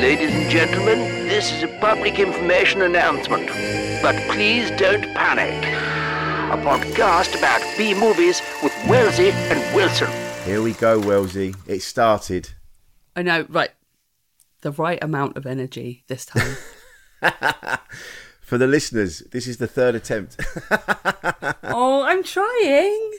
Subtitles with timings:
[0.00, 3.46] Ladies and gentlemen, this is a public information announcement.
[4.02, 5.54] But please don't panic.
[6.52, 10.08] A podcast about B movies with Wellsy and Wilson.
[10.44, 11.54] Here we go, Wellsy.
[11.66, 12.50] It started.
[13.16, 13.70] I know, right.
[14.60, 16.56] The right amount of energy this time.
[18.46, 20.36] For the listeners, this is the third attempt.
[21.64, 23.14] oh, I'm trying.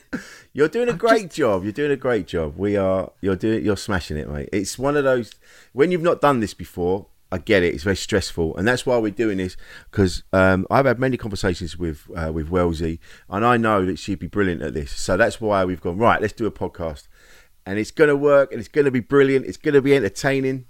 [0.53, 1.63] You're doing a great job.
[1.63, 2.53] You're doing a great job.
[2.55, 3.11] We are.
[3.19, 3.65] You're doing.
[3.65, 4.47] You're smashing it, mate.
[4.53, 5.33] It's one of those
[5.73, 7.07] when you've not done this before.
[7.29, 7.73] I get it.
[7.73, 9.57] It's very stressful, and that's why we're doing this.
[9.91, 12.99] Because um, I've had many conversations with uh, with Wellsy,
[13.29, 14.91] and I know that she'd be brilliant at this.
[14.91, 16.21] So that's why we've gone right.
[16.21, 17.09] Let's do a podcast,
[17.65, 19.45] and it's going to work, and it's going to be brilliant.
[19.45, 20.67] It's going to be entertaining.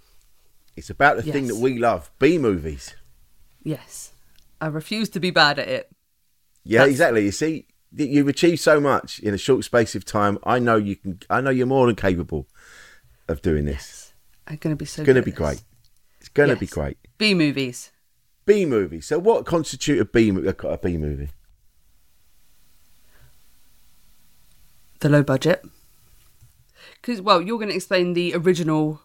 [0.76, 2.96] It's about the thing that we love: B movies.
[3.62, 4.14] Yes.
[4.60, 5.92] I refuse to be bad at it.
[6.64, 7.26] Yeah, That's- exactly.
[7.26, 10.38] You see, you've achieved so much in a short space of time.
[10.44, 11.20] I know you can.
[11.30, 12.48] I know you're more than capable
[13.28, 13.74] of doing this.
[13.76, 14.14] Yes.
[14.48, 15.64] I'm going to be so It's going to be great.
[16.20, 16.98] It's going to be great.
[17.18, 17.92] B movies.
[18.46, 19.02] B movie.
[19.02, 21.30] So, what constitute a B a B movie?
[25.00, 25.64] The low budget.
[26.96, 29.02] Because, well, you're going to explain the original,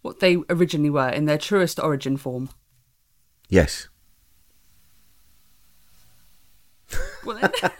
[0.00, 2.50] what they originally were in their truest origin form.
[3.48, 3.88] Yes.
[7.24, 7.50] Well, then,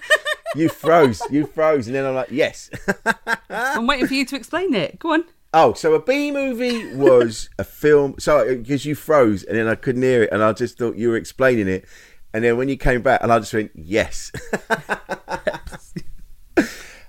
[0.54, 1.22] You froze.
[1.30, 2.68] you froze, and then I'm like, yes.
[3.50, 4.98] I'm waiting for you to explain it.
[4.98, 5.24] Go on.
[5.54, 8.16] oh, so a B movie was a film.
[8.18, 10.96] So uh, because you froze, and then I couldn't hear it, and I just thought
[10.96, 11.86] you were explaining it,
[12.34, 14.30] and then when you came back, and I just went, yes.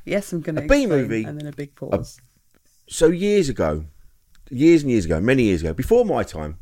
[0.05, 1.23] Yes, I'm going to A B movie.
[1.23, 2.19] And then a big pause.
[2.89, 3.85] so years ago,
[4.49, 6.57] years and years ago, many years ago, before my time,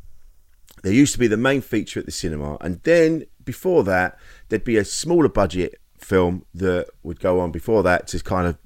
[0.84, 4.64] there used to be the main feature at the cinema, and then before that, there'd
[4.64, 8.58] be a smaller budget film that would go on before that to kind of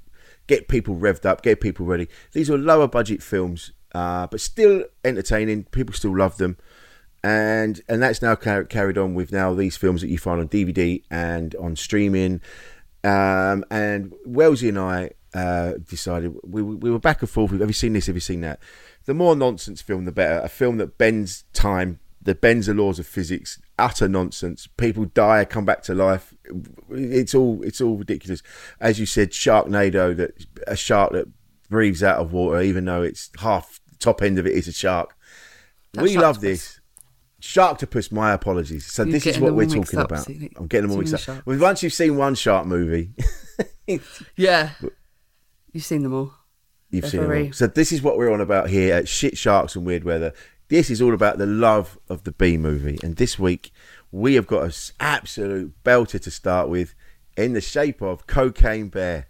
[0.46, 2.08] get people revved up, get people ready.
[2.32, 5.64] These were lower budget films, uh, but still entertaining.
[5.64, 6.56] People still love them.
[7.24, 10.48] And and that's now car- carried on with now these films that you find on
[10.48, 12.40] DVD and on streaming.
[13.02, 17.50] Um, and Wellsy and I uh, decided we, we were back and forth.
[17.52, 18.06] Have you seen this?
[18.06, 18.60] Have you seen that?
[19.06, 20.40] The more nonsense film, the better.
[20.40, 23.60] A film that bends time, that bends the laws of physics.
[23.78, 24.66] Utter nonsense.
[24.76, 26.34] People die, come back to life.
[26.90, 28.42] It's all it's all ridiculous.
[28.80, 30.16] As you said, Sharknado.
[30.16, 30.32] That
[30.66, 31.26] a shark that
[31.68, 35.14] breathes out of water, even though it's half top end of it is a shark.
[35.92, 36.80] That we love this.
[37.40, 38.86] Sharktopus, my apologies.
[38.86, 40.24] So You're this is what we're talking up, about.
[40.24, 41.46] see, I'm getting them all mixed up.
[41.46, 43.12] Well, once you've seen one shark movie,
[44.36, 44.70] Yeah.
[45.72, 46.32] You've seen them all.
[46.90, 47.52] you've They're seen them all.
[47.52, 50.32] So this is what we're on about here at Shit Sharks and Weird Weather.
[50.68, 52.98] This is all about the love of the B movie.
[53.02, 53.70] And this week,
[54.10, 56.94] we have got an absolute belter to start with
[57.36, 59.28] in the shape of Cocaine Bear.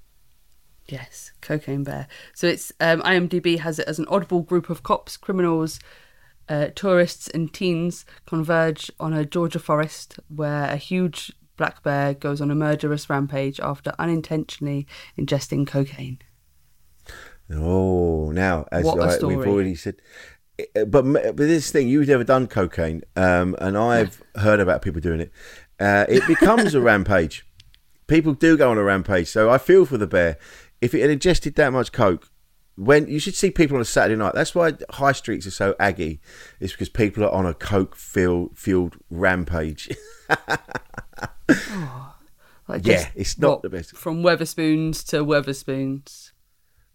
[0.86, 2.06] Yes, Cocaine Bear.
[2.34, 5.78] So it's um, IMDb has it as an oddball group of cops, criminals,
[6.48, 12.40] uh, tourists, and teens converge on a Georgia forest where a huge black bear goes
[12.40, 14.86] on a murderous rampage after unintentionally
[15.18, 16.18] ingesting cocaine.
[17.50, 19.96] Oh, now as I- we've already said,
[20.86, 25.20] but but this thing you've never done cocaine, um, and I've heard about people doing
[25.20, 25.32] it.
[25.78, 27.46] Uh, it becomes a rampage.
[28.06, 30.38] People do go on a rampage, so I feel for the bear.
[30.80, 32.30] If it had ingested that much coke,
[32.76, 34.34] when you should see people on a Saturday night.
[34.34, 36.20] That's why high streets are so aggy.
[36.60, 39.88] It's because people are on a coke fueled fueled rampage.
[42.68, 43.96] Like Yeah, it's not the best.
[43.96, 46.32] From Wetherspoons to Wetherspoons.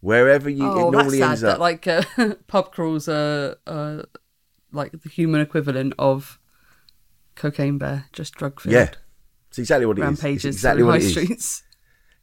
[0.02, 1.30] Wherever you, oh, it normally that's sad.
[1.30, 1.60] ends That up.
[1.60, 2.04] like uh,
[2.48, 4.02] pub crawls are uh,
[4.72, 6.40] like the human equivalent of
[7.36, 8.74] Cocaine Bear, just drug filled.
[8.74, 8.90] yeah,
[9.50, 10.06] it's exactly what it is.
[10.24, 11.12] Rampages exactly through what high it is.
[11.12, 11.64] streets.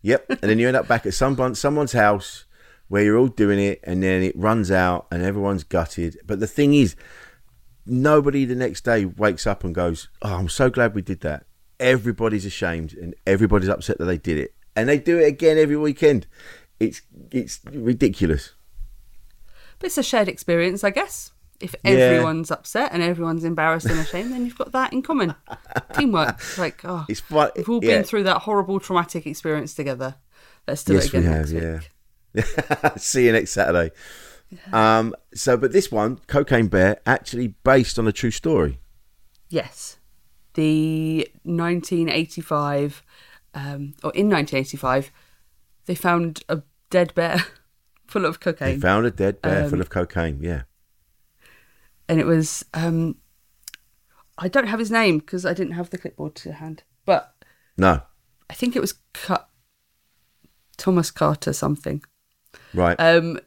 [0.02, 0.26] Yep.
[0.30, 2.44] And then you end up back at someone, someone's house
[2.88, 6.16] where you're all doing it, and then it runs out, and everyone's gutted.
[6.26, 6.94] But the thing is,
[7.86, 11.46] nobody the next day wakes up and goes, "Oh, I'm so glad we did that."
[11.80, 15.76] Everybody's ashamed, and everybody's upset that they did it, and they do it again every
[15.76, 16.26] weekend.
[16.80, 18.52] It's it's ridiculous.
[19.78, 21.32] But it's a shared experience, I guess.
[21.60, 21.90] If Yeah.
[21.92, 25.34] everyone's upset and everyone's embarrassed and ashamed, then you've got that in common.
[25.94, 26.40] Teamwork.
[26.58, 27.50] Like, oh, It's fun.
[27.56, 27.96] we've all yeah.
[27.96, 30.16] been through that horrible traumatic experience together.
[30.68, 31.52] Let's do Yes, it we again have.
[31.52, 31.80] next Yeah.
[32.34, 32.96] week.
[32.98, 33.90] See you next Saturday.
[34.72, 35.14] Um.
[35.34, 38.78] So, but this one, Cocaine Bear, actually based on a true story.
[39.50, 39.98] Yes.
[40.54, 43.02] The 1985,
[43.54, 45.10] um, or in 1985,
[45.88, 47.38] they found a dead bear
[48.06, 48.74] full of cocaine.
[48.76, 50.38] They found a dead bear Um, full of cocaine.
[50.42, 50.62] Yeah.
[52.08, 53.16] and it was, um,
[54.36, 57.34] I don't have his name because I didn't have the clipboard to hand, but
[57.78, 58.02] No.
[58.50, 59.48] I think it was Cut
[60.76, 62.02] Thomas Carter something.
[62.74, 62.96] Right.
[63.00, 63.40] Um,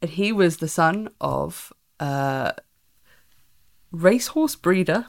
[0.00, 2.52] and he was the son of uh,
[3.92, 5.06] racehorse breeder,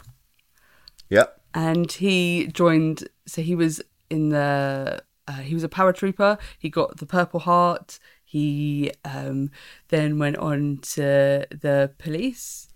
[1.09, 1.41] Yep.
[1.53, 3.07] and he joined.
[3.25, 5.03] So he was in the.
[5.27, 6.39] Uh, he was a paratrooper.
[6.57, 7.99] He got the Purple Heart.
[8.25, 9.51] He um,
[9.89, 12.69] then went on to the police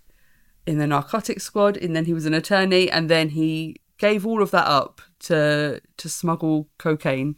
[0.66, 4.42] in the narcotics squad, and then he was an attorney, and then he gave all
[4.42, 7.36] of that up to to smuggle cocaine.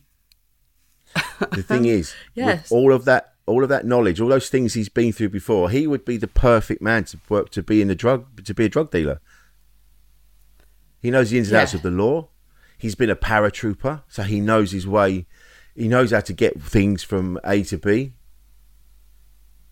[1.52, 2.70] The thing is, Yes.
[2.72, 5.86] all of that, all of that knowledge, all those things he's been through before, he
[5.86, 8.68] would be the perfect man to work to be in the drug to be a
[8.68, 9.20] drug dealer.
[11.00, 11.78] He knows the ins and outs Yeah.
[11.78, 12.28] of the law.
[12.78, 15.26] He's been a paratrooper, so he knows his way.
[15.74, 18.12] He knows how to get things from A to B.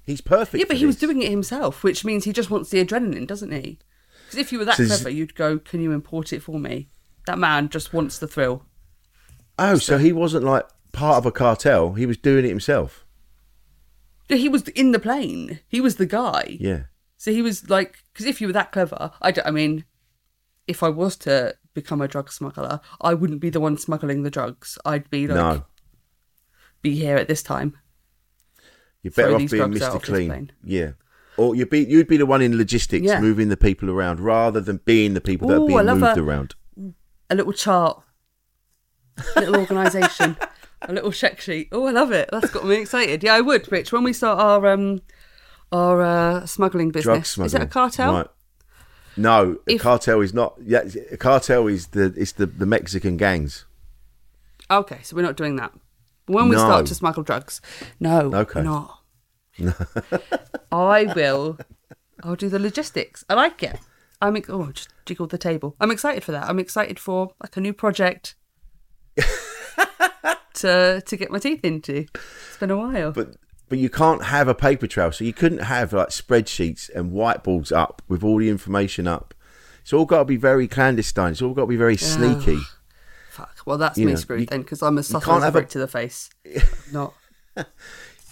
[0.04, 0.60] He's perfect.
[0.60, 3.50] Yeah, but he was doing it himself, which means he just wants the adrenaline, doesn't
[3.52, 3.78] he?
[4.24, 6.88] Because if you were that So clever, you'd go, "Can you import it for me?"
[7.26, 8.64] That man just wants the thrill.
[9.58, 11.94] Oh, so he wasn't like part of a cartel.
[11.94, 13.04] He was doing it himself.
[14.28, 15.60] Yeah, He was in the plane.
[15.68, 16.56] He was the guy.
[16.60, 16.84] Yeah.
[17.16, 19.84] So he was like, because if you were that clever, I, don't- I mean,
[20.66, 24.30] if I was to become a drug smuggler, I wouldn't be the one smuggling the
[24.30, 24.76] drugs.
[24.84, 25.64] I'd be like, no,
[26.82, 27.76] be here at this time.
[29.02, 30.02] You're better off being Mr.
[30.02, 30.50] Clean.
[30.64, 30.92] Yeah.
[31.36, 33.20] Or you'd be you'd be the one in logistics, Yeah.
[33.20, 35.98] moving the people around, rather than being the people that Ooh, are I being love
[35.98, 36.54] moved a- around.
[37.30, 38.02] A little chart,
[39.36, 40.36] a little organisation,
[40.82, 41.68] a little check sheet.
[41.72, 42.28] Oh, I love it.
[42.32, 43.22] That's got me excited.
[43.22, 43.92] Yeah, I would, Rich.
[43.92, 45.02] When we start our um
[45.72, 47.62] our uh, smuggling business, Drug is smuggling.
[47.62, 48.12] it a cartel?
[48.14, 48.26] Right.
[49.16, 50.54] No, If- cartel is not.
[50.62, 50.82] Yeah,
[51.18, 53.64] cartel is the it's the, the Mexican gangs.
[54.70, 55.72] Okay, so we're not doing that.
[56.26, 56.62] When we No.
[56.62, 57.60] start to smuggle drugs,
[58.00, 58.62] no, Okay.
[58.62, 59.00] not.
[60.72, 61.58] I will.
[62.22, 63.24] I'll do the logistics.
[63.28, 63.78] I like it.
[64.20, 65.76] I'm oh, just jiggle the table.
[65.80, 66.48] I'm excited for that.
[66.48, 68.34] I'm excited for like a new project
[70.54, 72.06] to to get my teeth into.
[72.14, 73.12] It's been a while.
[73.12, 73.36] But
[73.68, 77.70] but you can't have a paper trail, so you couldn't have like spreadsheets and whiteboards
[77.76, 79.34] up with all the information up.
[79.82, 81.32] It's all got to be very clandestine.
[81.32, 82.58] It's all got to be very sneaky.
[83.30, 83.56] Fuck.
[83.66, 85.56] Well, that's You me know, screwed you- then because I'm a subtle as a have
[85.56, 86.30] a- to the face.
[86.92, 87.12] not.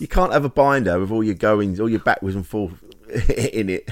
[0.01, 2.73] You can't have a binder with all your goings, all your backwards and forth
[3.39, 3.89] in it.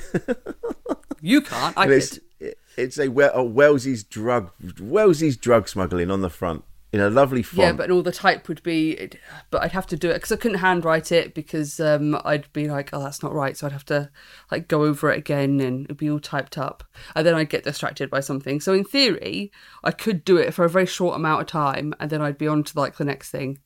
[1.20, 1.76] You can't.
[1.78, 2.54] I And it's could.
[2.76, 4.50] it's a, Wel- a Wells's drug
[4.80, 7.58] Wells's drug smuggling on the front in a lovely font.
[7.58, 9.10] Yeah, but all the type would be,
[9.50, 12.68] but I'd have to do it because I couldn't handwrite it because um, I'd be
[12.68, 13.56] like, oh, that's not right.
[13.56, 14.10] So I'd have to
[14.50, 16.84] like go over it again and it'd be all typed up,
[17.16, 18.60] and then I'd get distracted by something.
[18.60, 19.50] So in theory,
[19.82, 22.46] I could do it for a very short amount of time, and then I'd be
[22.48, 23.58] on to like the next thing.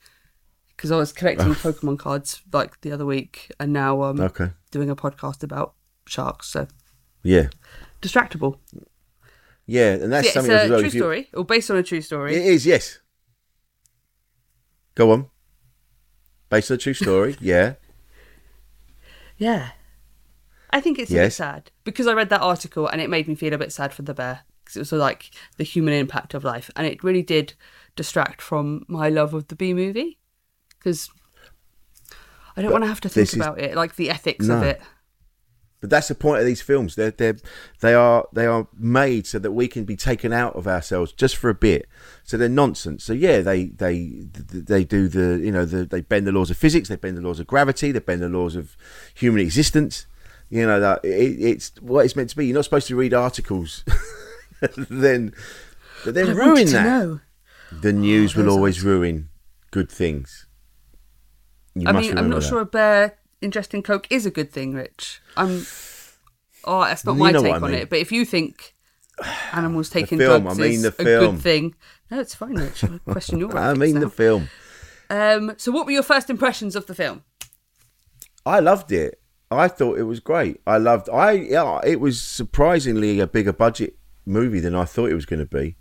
[0.76, 4.50] Because I was collecting Pokemon cards like the other week, and now um, okay.
[4.70, 5.74] doing a podcast about
[6.06, 6.48] sharks.
[6.48, 6.68] So
[7.22, 7.48] Yeah.
[8.02, 8.58] distractible.
[9.66, 10.78] Yeah, and that's Yeah, it's something as a well.
[10.80, 12.36] true if you- story, or based on a true story.
[12.36, 13.00] It is, yes.
[14.96, 15.26] Go on.
[16.50, 17.74] Based on a true story, yeah.
[19.36, 19.70] Yeah.
[20.70, 21.36] I think it's a bit Yes.
[21.36, 24.02] sad because I read that article and it made me feel a bit sad for
[24.02, 27.54] the bear because it was like the human impact of life and it really did
[27.94, 30.18] distract from my love of the B movie
[30.78, 31.08] because
[32.56, 34.48] I don't But want to have to think this is- about it like the ethics
[34.48, 34.80] of it.
[35.80, 36.94] But that's the point of these films.
[36.94, 37.36] They're they're
[37.80, 41.36] they are they are made so that we can be taken out of ourselves just
[41.36, 41.86] for a bit.
[42.24, 43.04] So they're nonsense.
[43.04, 46.56] So yeah, they they they do the you know the, they bend the laws of
[46.56, 48.76] physics, they bend the laws of gravity, they bend the laws of
[49.14, 50.06] human existence.
[50.48, 52.46] You know that it, it's what it's meant to be.
[52.46, 53.84] You're not supposed to read articles.
[54.76, 55.34] then
[56.04, 56.84] but then I ruin that.
[56.84, 57.20] know.
[57.72, 59.28] The oh, news will those always ruin
[59.72, 60.46] good things.
[61.74, 62.48] You I mean, I'm not that.
[62.48, 65.20] sure a bear ingesting coke is a good thing, Rich.
[65.36, 65.64] I'm.
[66.64, 67.74] Oh, that's not You my take on mean.
[67.74, 67.90] it.
[67.90, 68.74] But if you think
[69.52, 71.74] animals taking film, drugs I mean is a good thing,
[72.10, 72.84] no, it's fine, Rich.
[72.84, 73.56] I question your.
[73.58, 74.00] I mean now.
[74.00, 74.48] the film.
[75.10, 77.22] Um, so, what were your first impressions of the film?
[78.44, 79.20] I loved it.
[79.50, 80.60] I thought it was great.
[80.66, 81.08] I loved.
[81.08, 81.80] I yeah.
[81.84, 85.76] It was surprisingly a bigger budget movie than I thought it was going to be.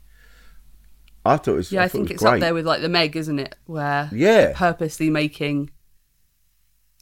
[1.25, 1.71] I thought it was.
[1.71, 2.35] Yeah, I, it think it's great.
[2.35, 3.55] up there with like the Meg, isn't it?
[3.65, 4.53] Where Yeah.
[4.55, 5.71] purposely making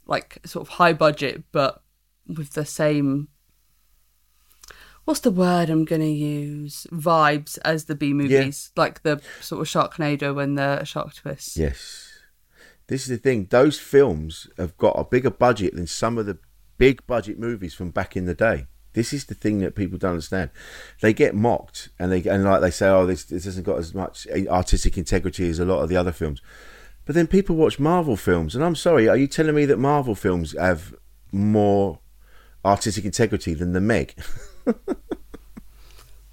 [0.05, 1.81] like sort of high budget, but
[2.27, 3.29] with the same.
[5.05, 6.87] What's the word I'm gonna use?
[6.91, 11.57] Vibes as the B movies, like the sort of Sharknado and the Shark Twist.
[11.57, 12.09] Yes.
[12.87, 13.47] This is the thing.
[13.49, 16.37] Those films have got a bigger budget than some of the
[16.77, 18.67] big budget movies from back in the day.
[18.93, 20.51] This is the thing that people don't understand.
[21.01, 23.93] They get mocked, and they and like they say, "Oh, this this hasn't got as
[23.93, 26.41] much eh, artistic integrity as a lot of the other films."
[27.05, 30.15] But then people watch Marvel films, and I'm sorry, are you telling me that Marvel
[30.15, 30.95] films have
[31.31, 31.99] more
[32.63, 34.15] artistic integrity than the Meg?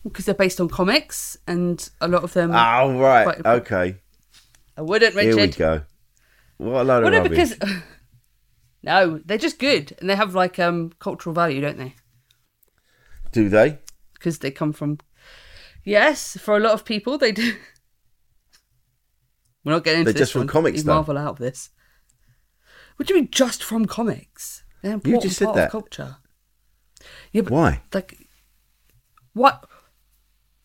[0.05, 2.51] because they're based on comics, and a lot of them.
[2.53, 3.97] Oh right, Quite- okay.
[4.77, 5.35] I wouldn't, Richard.
[5.35, 5.83] Here we go.
[6.59, 7.51] What a load Well, of no, rubbish.
[7.59, 7.81] because
[8.83, 11.95] no, they're just good, and they have like um cultural value, don't they?
[13.33, 13.79] Do they?
[14.15, 14.99] because they come from.
[15.83, 17.55] Yes, for a lot of people, they do.
[19.65, 20.49] We're not getting into They're this just from one.
[20.49, 20.95] comics, Leave though.
[20.95, 21.71] Marvel out of this.
[22.97, 24.65] What do you mean, just from comics?
[24.83, 25.67] They're an You important just said part that.
[25.67, 26.17] of culture.
[27.33, 27.83] Yeah, but Why?
[27.93, 28.27] like,
[29.35, 29.65] what?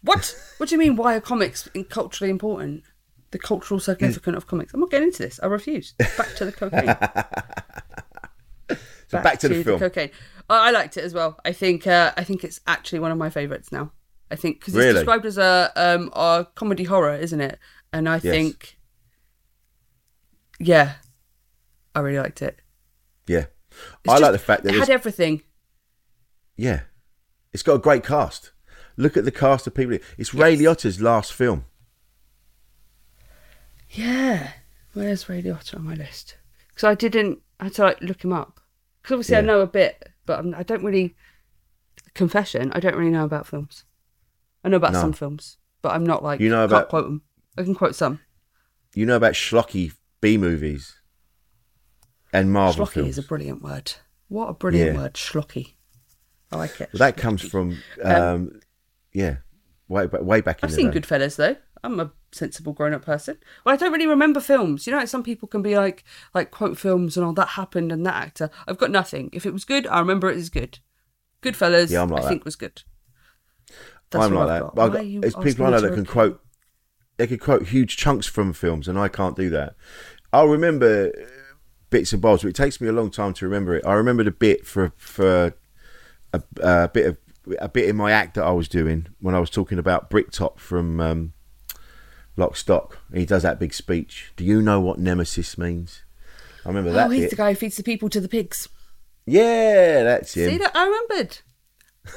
[0.01, 0.35] What?
[0.57, 0.95] what do you mean?
[0.95, 2.83] Why are comics in- culturally important?
[3.31, 4.73] The cultural significance of comics.
[4.73, 5.39] I'm not getting into this.
[5.43, 5.93] I refuse.
[6.17, 6.95] Back to the cocaine.
[9.07, 9.77] So back, to, the film.
[9.79, 10.09] cocaine.
[10.49, 11.39] I I liked it as well.
[11.45, 11.85] I think.
[11.85, 13.91] Uh, I think it's actually one of my favourites now.
[14.31, 14.93] I think because it's Really?
[14.95, 17.59] described as a um a comedy horror, isn't it?
[17.93, 18.77] And I think,
[20.59, 20.93] yeah,
[21.93, 22.59] I really liked it.
[23.27, 23.45] yeah.
[24.05, 25.41] It's I like the fact that it had everything.
[26.55, 26.81] yeah,
[27.51, 28.51] it's got a great cast.
[28.95, 29.97] Look at the cast of people.
[30.17, 31.65] It's Ray Liotta's last film.
[33.89, 34.51] Yeah,
[34.93, 36.37] where's Ray Liotta on my list?
[36.69, 37.39] Because I didn't.
[37.59, 38.59] I had to like look him up.
[39.01, 41.15] Because obviously I know a bit, but I'm, I don't really.
[42.13, 43.83] Confession: I don't really know about films.
[44.63, 45.01] I know about No.
[45.01, 47.21] some films, but I'm not like You know about- quote them.
[47.57, 48.19] I can quote some.
[48.93, 49.91] You know about schlocky
[50.25, 50.95] B movies
[52.33, 53.09] and Marvel Schlocky films.
[53.09, 53.93] is a brilliant word.
[54.27, 55.01] What a brilliant Yeah.
[55.03, 55.75] word, schlocky.
[56.51, 56.89] I like it.
[56.91, 58.59] Well, that comes from, um,
[59.13, 59.37] yeah,
[59.87, 60.99] way back, way back I've seen day.
[60.99, 61.57] Goodfellas though.
[61.83, 63.37] I'm a sensible grown-up person.
[63.63, 64.87] Well, I don't really remember films.
[64.87, 66.03] You know, like some people can be like,
[66.33, 68.49] like quote films and all that happened and that actor.
[68.67, 69.29] I've got nothing.
[69.31, 70.79] If it was good, I remember it as good.
[71.43, 72.29] Goodfellas, Yeah, I'm like I that.
[72.29, 72.81] think was good.
[74.09, 74.75] That's I'm like I've that.
[74.75, 74.91] got.
[74.93, 76.41] Got, there's people I know that can quote.
[77.17, 79.75] They can quote huge chunks from films, and I can't do that.
[80.35, 81.11] I'll remember
[81.89, 83.85] bits and bobs, but it takes me a long time to remember it.
[83.85, 85.53] I remember the bit for for
[86.33, 87.17] a, a bit of
[87.59, 90.59] a bit in my act that I was doing when I was talking about Bricktop
[90.59, 91.33] from um,
[92.35, 92.99] Lock Stock.
[93.13, 94.33] He does that big speech.
[94.35, 96.03] Do you know what nemesis means?
[96.65, 97.29] I remember that Oh, he's bit.
[97.29, 98.67] the guy who feeds the people to the pigs.
[99.27, 100.49] Yeah, that's him.
[100.49, 100.75] See that?
[100.75, 101.37] I remembered.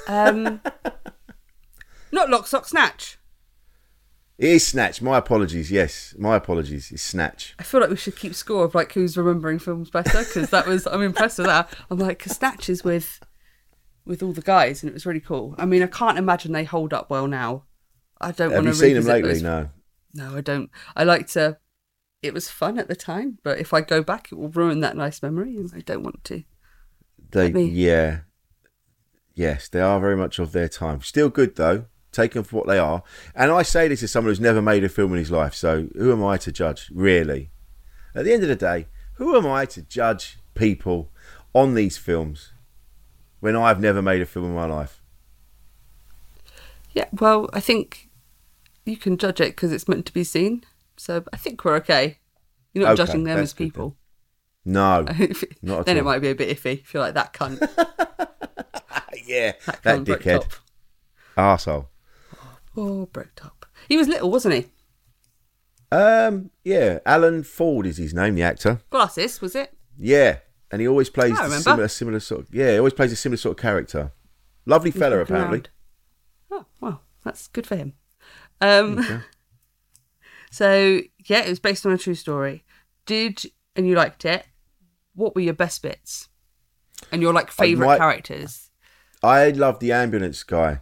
[0.07, 0.61] Um,
[2.13, 3.19] not lock, stock, snatch.
[4.39, 5.03] It is Snatch.
[5.03, 5.71] My apologies.
[5.71, 6.93] Yes, my apologies.
[6.93, 7.55] It's Snatch.
[7.59, 10.67] I feel like we should keep score of like who's remembering films better because that
[10.67, 11.69] was I'm impressed with that.
[11.91, 13.21] I'm like, cause Snatch is with
[14.05, 15.55] with all the guys and it was really cool.
[15.59, 17.65] I mean, I can't imagine they hold up well now.
[18.21, 19.33] I don't Have want you to seen them lately?
[19.35, 19.71] those- No.
[20.15, 20.71] No, I don't.
[20.97, 21.59] I like to.
[22.23, 24.97] It was fun at the time, but if I go back, it will ruin that
[24.97, 26.43] nice memory, and I don't want to.
[27.31, 28.21] They, me- yeah,
[29.35, 31.03] yes, they are very much of their time.
[31.03, 33.03] Still good though, taken for what they are.
[33.35, 35.89] And I say this as someone who's never made a film in his life, so
[35.97, 36.91] who am I to judge?
[36.95, 37.51] Really,
[38.15, 41.11] at the end of the day, who am I to judge people
[41.55, 42.53] on these films
[43.41, 45.01] when I've never made a film in my life?
[46.93, 48.09] Yeah, well, I think
[48.85, 50.65] you can judge it because it's meant to be seen.
[50.97, 52.19] So I think we're okay.
[52.73, 53.97] You're not Okay, judging them as good people.
[54.65, 56.81] No, If- Not then it might be a bit iffy.
[56.81, 57.61] If you're like that cunt,
[59.27, 60.47] yeah, that that dickhead,
[61.37, 61.87] arsehole.
[62.81, 63.67] Oh, Bricktop.
[63.89, 64.67] He was little, wasn't he?
[65.91, 68.81] Um, yeah, Alan Ford is his name, the actor.
[68.91, 69.77] Glasses, was it?
[69.97, 70.39] Yeah,
[70.71, 72.43] and he always plays I a similar, similar sort.
[72.43, 74.13] Of, yeah, he always plays a similar sort of character.
[74.65, 75.59] Lovely fella, apparently.
[75.59, 75.69] around.
[76.53, 77.95] Oh, well, that's good for him.
[78.61, 79.25] Um,
[80.53, 82.65] so yeah, it was based on a true story.
[83.07, 83.43] Did
[83.75, 84.47] and you liked it?
[85.17, 86.29] What were your best bits?
[87.11, 88.71] And your like favorite might- characters?
[89.21, 90.81] I love the ambulance guy.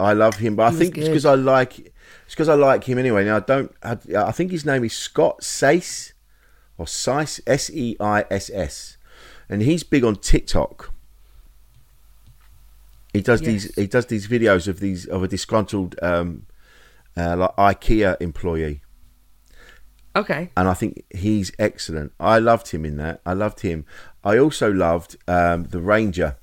[0.00, 2.54] I love him, but I He was think it's because I like it's because I
[2.54, 3.24] like him anyway.
[3.24, 3.74] Now I don't.
[3.82, 6.12] I, I think his name is Scott Sace
[6.78, 8.96] or Sice S E I S S,
[9.48, 10.92] and he's big on TikTok.
[13.12, 13.74] He does these.
[13.74, 16.46] He does these videos of these of a disgruntled um,
[17.16, 18.82] uh, like IKEA employee.
[20.16, 20.50] Okay.
[20.56, 22.12] and I think he's excellent.
[22.18, 23.20] I loved him in that.
[23.24, 23.84] I loved him.
[24.24, 26.36] I also loved um, the Ranger,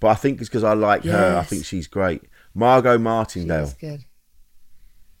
[0.00, 1.36] but I think it's because I like her.
[1.38, 2.22] I think she's great.
[2.54, 3.60] Margo She Martindale.
[3.62, 4.04] was good.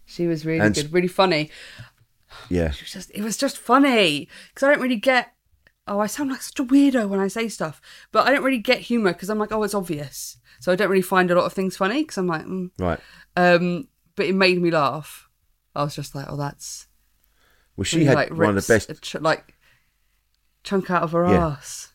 [0.04, 1.50] She was really And- good, really funny.
[2.48, 5.32] Yeah, It was just, it was just funny because I don't really get.
[5.86, 7.80] Oh, I sound like such a weirdo when I say stuff,
[8.12, 10.36] but I don't really get humor because I'm like, oh, it's obvious.
[10.60, 12.70] So I don't really find a lot of things funny because I'm like, mm.
[12.78, 13.00] right.
[13.36, 15.28] um, but it made me laugh.
[15.74, 16.86] I was just like, oh, that's
[17.76, 19.02] Well, she had like, one of the best.
[19.02, 19.56] ch- like
[20.62, 21.46] chunk out of her Yeah.
[21.48, 21.92] ass.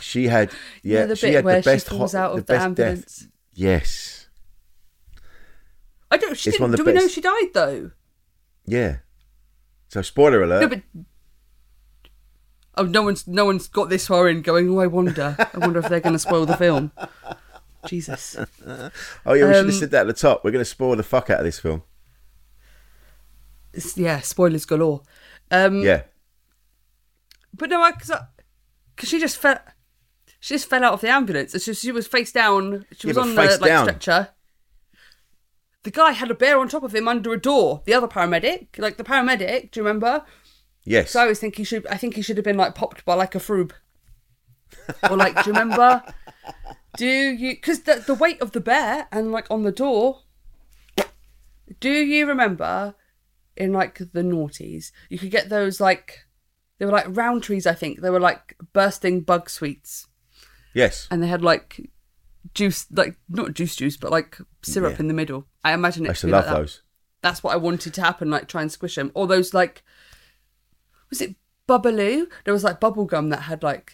[0.00, 0.50] She had
[0.82, 1.06] You know yeah.
[1.06, 3.16] the she bit had where the she best falls hot- out of the best ambulance?
[3.18, 3.28] Death.
[3.52, 4.19] Yes.
[6.10, 6.36] I don't.
[6.36, 7.90] She didn't, do the we know she died though?
[8.66, 8.96] Yeah.
[9.88, 10.60] So spoiler alert.
[10.62, 10.82] No, but
[12.76, 14.68] oh, no one's no one's got this far in going.
[14.70, 15.36] Oh, I wonder.
[15.38, 16.92] I wonder if they're going to spoil the film.
[17.86, 18.36] Jesus.
[18.66, 18.90] oh
[19.26, 20.44] yeah, we should um, have said that at the top.
[20.44, 21.82] We're going to spoil the fuck out of this film.
[23.94, 25.02] Yeah, spoilers galore.
[25.50, 26.02] Um, Yeah.
[27.54, 28.12] But no, because
[28.94, 29.58] because she just fell.
[30.40, 31.54] she just fell out of the ambulance.
[31.54, 32.86] It's just she was face down.
[32.96, 33.84] She Yeah, was on the like down.
[33.86, 34.28] stretcher.
[35.82, 37.82] The guy had a bear on top of him under a door.
[37.86, 40.24] The other paramedic, like the paramedic, do you remember?
[40.84, 41.12] Yes.
[41.12, 41.86] So I always think he should.
[41.86, 43.72] I think he should have been like popped by like a Frube,
[45.08, 46.02] or like, do you remember?
[46.96, 47.54] Do you?
[47.54, 50.22] Because the the weight of the bear and like on the door.
[51.78, 52.96] Do you remember,
[53.56, 56.26] in like the noughties, you could get those like,
[56.78, 57.64] they were like round trees.
[57.64, 60.08] I think they were like bursting bug sweets,
[60.74, 61.06] yes.
[61.12, 61.88] and they had like
[62.54, 65.00] juice, like not juice juice, but like syrup Yeah.
[65.00, 65.46] in the middle.
[65.64, 66.08] I imagine it.
[66.08, 66.82] I used to love like that those.
[67.22, 69.10] that's what I wanted to happen, like try and squish them.
[69.14, 69.82] Or those like
[71.10, 71.36] was it
[71.68, 72.26] Bubbaloo?
[72.44, 73.92] There was like bubble gum that had like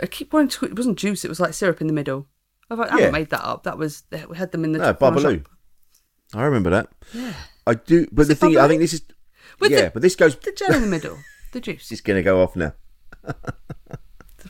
[0.00, 2.28] I keep wanting to it wasn't juice, it was like syrup in the middle.
[2.70, 3.10] I've, I haven't Yeah.
[3.10, 3.64] made that up.
[3.64, 5.48] That was we had them in the No, shop.
[6.34, 6.88] I remember that.
[7.14, 7.32] Yeah.
[7.66, 9.02] I do, but the it thing, I think this is.
[9.60, 10.36] With yeah, the- but this goes.
[10.36, 11.18] The gel in the middle.
[11.52, 11.90] The juice.
[11.90, 12.74] It's going to go off now.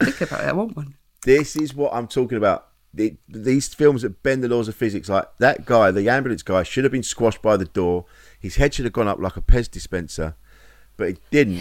[0.01, 0.97] Think about it, I want one.
[1.23, 2.69] This is what I'm talking about.
[2.95, 6.63] The, these films that bend the laws of physics, like that guy, the ambulance guy,
[6.63, 8.07] should have been squashed by the door.
[8.41, 10.37] His head should have gone up like a Pez dispenser,
[10.97, 11.61] but it didn't.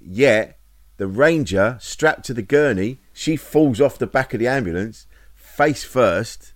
[0.00, 0.58] Yet,
[0.98, 5.82] the ranger strapped to the gurney, she falls off the back of the ambulance, face
[5.82, 6.52] first,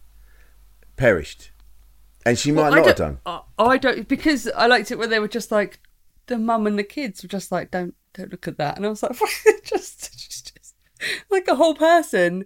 [0.96, 1.50] perished.
[2.26, 3.18] And she might Well, not have done.
[3.26, 5.80] I I don't because I liked it when they were just like
[6.26, 8.88] the mum and the kids were just like don't don't look at that, and I
[8.88, 9.12] was like
[9.64, 10.33] just, just
[11.30, 12.44] like a whole person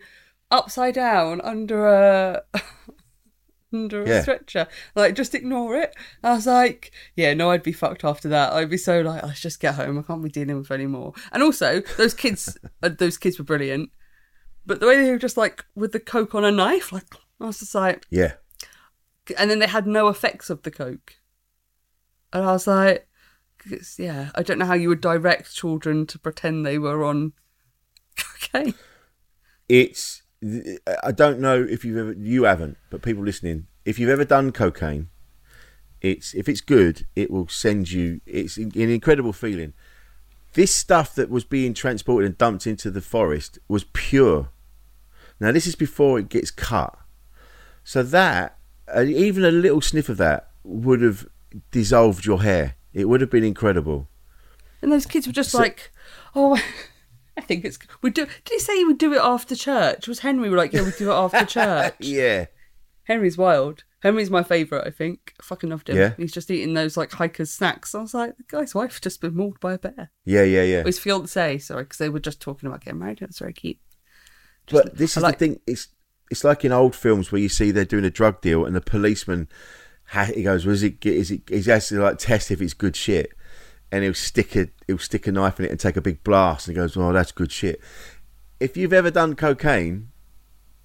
[0.50, 2.42] upside down under a
[3.72, 4.22] under a Yeah.
[4.22, 5.94] stretcher, like just ignore it.
[6.24, 8.52] I was like, yeah, no, I'd be fucked after that.
[8.52, 9.98] I'd be so like, let's just get home.
[9.98, 11.12] I can't be dealing with any more.
[11.32, 13.90] And also, those kids, uh, those kids were brilliant.
[14.64, 17.06] But the way they were just like with the coke on a knife, like
[17.40, 18.34] I was just like, Yeah.
[19.38, 21.14] and then they had no effects of the coke.
[22.32, 23.06] And I was like,
[23.98, 27.32] yeah, I don't know how you would direct children to pretend they were on
[28.40, 28.75] cocaine.
[29.68, 30.23] it's
[31.02, 34.52] I don't know if you've ever you haven't, but people listening, if you've ever done
[34.52, 35.08] cocaine,
[36.00, 38.21] it's if it's good, it will send you.
[38.26, 39.73] It's an incredible feeling.
[40.54, 44.50] This stuff that was being transported and dumped into the forest was pure.
[45.41, 46.97] Now this is before it gets cut,
[47.84, 48.58] so that
[48.95, 51.26] uh, even a little sniff of that would have
[51.71, 52.76] dissolved your hair.
[52.95, 54.08] It would have been incredible.
[54.80, 55.91] And those kids were just So- like,
[56.34, 56.60] oh,
[57.38, 58.26] I think it's we do.
[58.26, 60.06] Did he say he would do it after church?
[60.08, 61.94] Was Henry like, yeah, we do it after church?
[62.00, 62.46] Yeah,
[63.04, 63.84] Henry's wild.
[64.00, 65.34] Henry's my favourite, I think.
[65.40, 65.96] I fucking loved him.
[65.96, 66.12] Yeah.
[66.16, 67.94] He's just eating those like hikers snacks.
[67.94, 70.10] I was like, the guy's wife's just been mauled by a bear.
[70.24, 70.80] yeah, yeah, yeah.
[70.82, 73.18] Or his fiance, sorry, because they were just talking about getting married.
[73.20, 73.78] That's very cute.
[74.70, 75.60] But this I is like- the thing.
[75.66, 75.88] It's
[76.30, 78.80] it's like in old films where you see they're doing a drug deal and the
[78.82, 79.48] policeman
[80.08, 81.04] ha- he goes, "Was it?
[81.06, 81.48] Is it?
[81.48, 83.32] He has to like test if it's good shit."
[83.90, 86.68] And he'll stick a he'll stick a knife in it and take a big blast
[86.68, 87.80] and he goes, "Oh, that's good shit."
[88.60, 90.10] If you've ever done cocaine,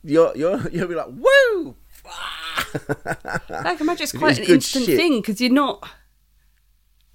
[0.03, 4.97] you're you're you'll be like, "Woo!" I can imagine it's quite is an instant shit.
[4.97, 5.85] thing because you're not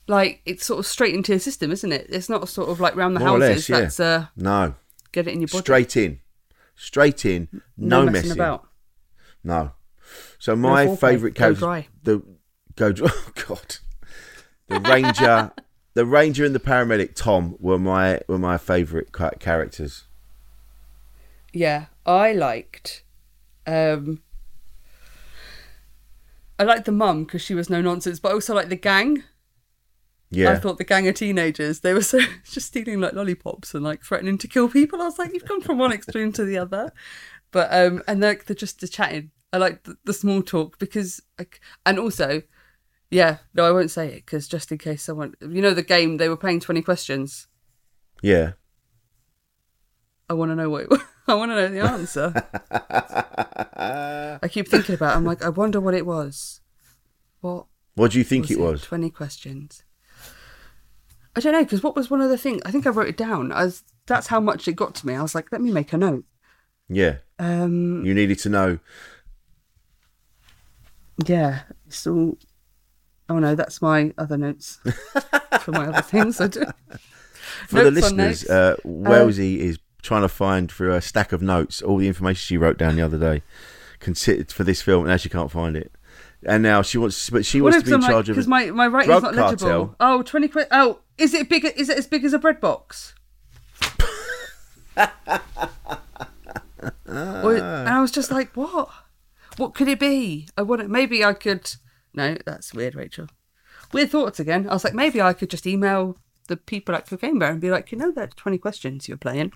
[0.06, 2.06] like it's sort of straight into your system, isn't it?
[2.10, 3.68] It's not sort of like round the More or houses.
[3.68, 3.80] less, yeah.
[3.80, 4.74] That's uh, No,
[5.12, 5.62] get it in your body.
[5.62, 6.20] straight in,
[6.76, 8.68] straight in, no, messing, messing about.
[9.44, 9.72] No.
[10.38, 10.98] So my foreplay.
[11.00, 11.88] favourite Go dry.
[12.02, 12.22] the
[12.76, 13.08] go dry.
[13.14, 13.76] Oh God,
[14.68, 15.50] the ranger,
[15.98, 20.04] the ranger and the paramedic Tom were my were my favourite characters.
[21.52, 23.02] Yeah, I liked.
[23.66, 24.22] um
[26.56, 29.24] I liked the mum because she was no nonsense, but I also like the gang.
[30.30, 33.82] Yeah, I thought the gang of teenagers they were so just stealing like lollipops and
[33.82, 35.02] like threatening to kill people.
[35.02, 36.92] I was like, you've gone from one extreme to the other.
[37.50, 39.32] But um, and like they're just the chatting.
[39.52, 42.42] I like the, the small talk because like, and also,
[43.10, 46.16] yeah, no, I won't say it because just in case someone, you know, the game
[46.18, 47.46] they were playing twenty questions.
[48.22, 48.52] yeah.
[50.30, 50.82] I want to know what.
[50.82, 52.34] It, I want to know the answer.
[54.42, 55.14] I keep thinking about.
[55.14, 55.16] It.
[55.16, 56.60] I'm like, I wonder what it was.
[57.40, 58.82] What What do you think it was?
[58.82, 59.84] Twenty questions.
[61.34, 62.60] I don't know because what was one of the things?
[62.66, 63.52] I think I wrote it down.
[63.52, 65.14] As that's how much it got to me.
[65.14, 66.24] I was like, let me make a note.
[66.90, 68.78] Yeah, Um, you needed to know.
[71.26, 71.60] yeah.
[71.88, 72.38] So,
[73.28, 74.80] oh no, that's my other notes
[75.60, 76.40] for my other things.
[76.40, 76.64] I do.
[77.68, 81.42] For the Notes on listeners, uh, Wellsy is trying to find through a stack of
[81.42, 83.42] notes all the information she wrote down the other day,
[84.00, 85.92] considered for this film, and now she can't find it.
[86.46, 88.36] And now she wants, but she wants to be in charge of.
[88.36, 89.68] because my my writing's drug not legible.
[89.68, 89.96] cartel.
[89.98, 91.64] Oh, 20 que- Oh, is it big?
[91.64, 93.14] Is it as big as a bread box?
[97.08, 98.88] Or- and I was just like, what?
[99.56, 100.46] What could it be?
[100.56, 101.74] I want Maybe I could.
[102.18, 103.28] No, that's weird, Rachael.
[103.92, 104.68] Weird thoughts again.
[104.68, 107.70] I was like, maybe I could just email the people at Cocaine Bear and be
[107.70, 109.52] like, you know, that twenty questions you're playing.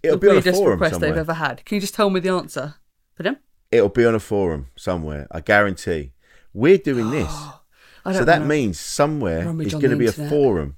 [0.00, 1.10] It'll the be on a forum request somewhere.
[1.10, 1.64] they've ever had.
[1.64, 2.76] Can you just tell me the answer?
[3.16, 3.38] Pardon?
[3.72, 5.26] It'll be on a forum somewhere.
[5.32, 6.12] I guarantee.
[6.54, 7.34] We're doing this,
[8.04, 10.76] so that means somewhere is going to be a forum.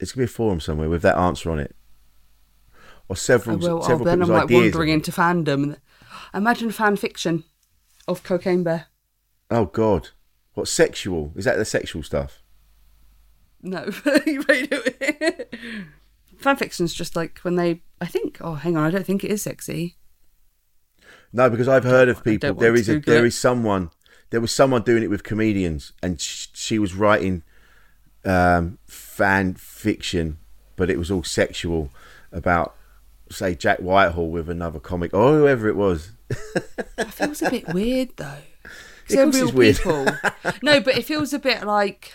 [0.00, 1.76] It's going to be a forum somewhere with that answer on it,
[3.08, 3.84] or I several will.
[3.84, 5.76] Oh, then I'm like wandering into fandom.
[6.34, 7.44] Imagine fan fiction
[8.08, 8.88] of Cocaine Bear.
[9.50, 10.10] Oh God,
[10.54, 11.32] what sexual?
[11.36, 12.42] Is that the sexual stuff?
[13.62, 13.84] No,
[14.26, 15.54] you ready to it?
[16.38, 17.82] Fan fiction's just like when they.
[18.00, 18.38] I think.
[18.40, 18.84] Oh, hang on.
[18.84, 19.96] I don't think it is sexy.
[21.32, 22.54] No, because I've heard of people.
[22.54, 23.28] There is a Google there it.
[23.28, 23.90] is someone.
[24.30, 27.42] There was someone doing it with comedians, and sh- she was writing
[28.24, 30.38] um, fan fiction,
[30.76, 31.90] but it was all sexual
[32.32, 32.74] about,
[33.30, 36.12] say, Jack Whitehall with another comic or whoever it was.
[36.96, 38.38] that feels a bit weird though.
[39.06, 39.76] Because they're real weird.
[39.76, 40.06] people.
[40.62, 42.14] no, but it feels a bit like.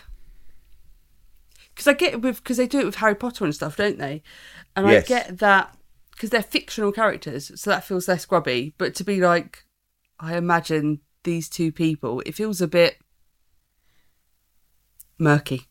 [1.74, 3.98] Because I get it with because they do it with Harry Potter and stuff, don't
[3.98, 4.22] they?
[4.76, 5.06] And Yes.
[5.06, 5.78] I get that
[6.12, 8.74] because they're fictional characters, so that feels less grubby.
[8.78, 9.64] But to be like,
[10.20, 12.98] I imagine these two people, it feels a bit
[15.18, 15.68] murky.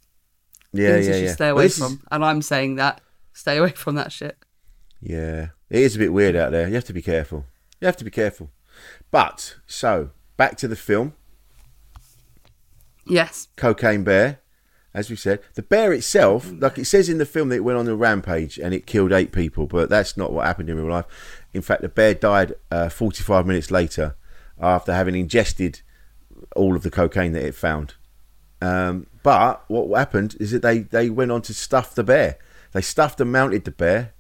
[0.73, 1.33] Yeah, Things yeah, you should yeah.
[1.33, 2.03] stay away this is- from.
[2.11, 3.01] And I'm saying that
[3.33, 4.39] stay away from that shit.
[5.01, 6.69] Yeah, it is a bit weird out there.
[6.69, 7.45] You have to be careful.
[7.81, 8.51] You have to be careful.
[9.11, 11.13] But so back to the film,
[13.09, 13.49] Yes.
[13.57, 14.41] Cocaine Bear.
[14.95, 17.79] As we said, the bear itself, like it says in the film, that it went
[17.79, 20.91] on a rampage and it killed eight people, but that's not what happened in real
[20.91, 21.05] life.
[21.53, 24.17] In fact, the bear died uh, 45 minutes later
[24.61, 25.83] after having ingested
[26.57, 27.95] all of the cocaine that it found.
[28.61, 32.39] Um, but what happened is that they, they went on to stuff the bear.
[32.73, 34.15] They stuffed and mounted the bear,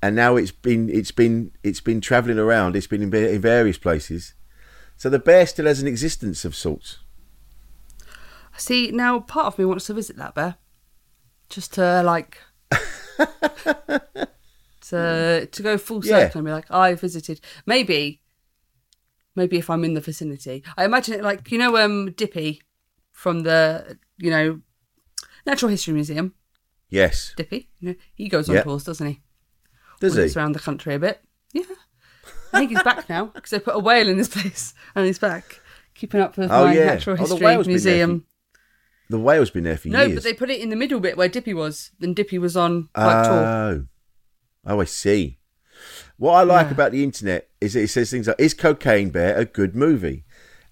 [0.00, 2.76] and now it's been it's been it's been travelling around.
[2.76, 4.34] It's been in, in various places.
[4.96, 6.98] So the bear still has an existence of sorts.
[8.56, 10.56] See, now part of me wants to visit that bear,
[11.50, 12.38] just to like,
[14.82, 16.28] to to go full Yeah.
[16.28, 17.40] circle and be like, I visited.
[17.66, 18.22] Maybe,
[19.34, 22.62] maybe if I'm in the vicinity, I imagine it like you know, um, Dippy
[23.12, 24.60] from the you know,
[25.44, 26.34] Natural History Museum.
[26.88, 28.62] Yes, Dippy, you know, he goes on Yeah.
[28.62, 29.20] tours, doesn't he?
[30.00, 30.20] does he?
[30.20, 31.22] Wanders around the country a bit.
[31.52, 31.62] Yeah,
[32.52, 35.18] I think he's back now because they put a whale in his place and he's
[35.18, 35.60] back,
[35.94, 36.86] keeping up with Oh, my yeah.
[36.86, 38.26] Natural Oh, the History whale's been there for Museum.
[39.08, 40.08] The whale's been there for No, years.
[40.10, 41.90] No, but they put it in the middle bit where Dippy was.
[41.98, 43.34] Then Dippy was on like tour.
[43.46, 43.86] Oh,
[44.66, 45.38] oh, I see.
[46.16, 46.72] What I like Yeah.
[46.72, 50.24] about the internet is that it says things like, "Is Cocaine Bear a good movie?"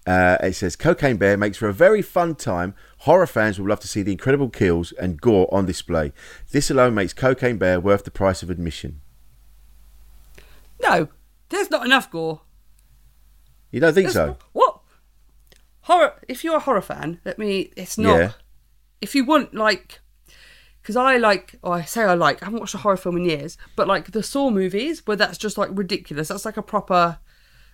[0.07, 2.73] Uh, it says Cocaine Bear makes for a very fun time.
[2.99, 6.11] Horror fans will love to see the incredible kills and gore on display.
[6.51, 9.01] This alone makes Cocaine Bear worth the price of admission.
[10.81, 11.07] No,
[11.49, 12.41] there's not enough gore.
[13.71, 14.25] You don't think There's so?
[14.27, 14.79] not- what
[15.81, 16.13] horror?
[16.27, 17.71] If you're a horror fan, let me.
[17.75, 18.17] It's not.
[18.19, 18.31] Yeah.
[19.01, 19.99] If you want like,
[20.81, 22.41] because I like, or I say I like.
[22.41, 25.37] I haven't watched a horror film in years, but like the Saw movies, where that's
[25.37, 26.29] just like ridiculous.
[26.29, 27.19] That's like a proper.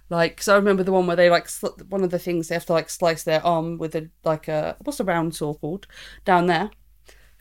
[0.09, 2.55] Like, because I remember the one where they like sl- one of the things they
[2.55, 5.87] have to like slice their arm with a like a what's a round saw called
[6.25, 6.69] down there,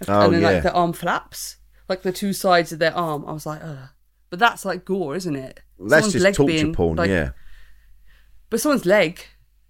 [0.06, 0.50] Oh, and then yeah.
[0.50, 1.56] like the arm flaps,
[1.88, 3.24] like the two sides of their arm.
[3.26, 3.88] I was like, ugh.
[4.30, 5.60] But that's like gore, isn't it?
[5.78, 6.96] That's Someone's just leg torture being, porn.
[6.96, 7.30] like, yeah.
[8.48, 9.20] but someone's leg.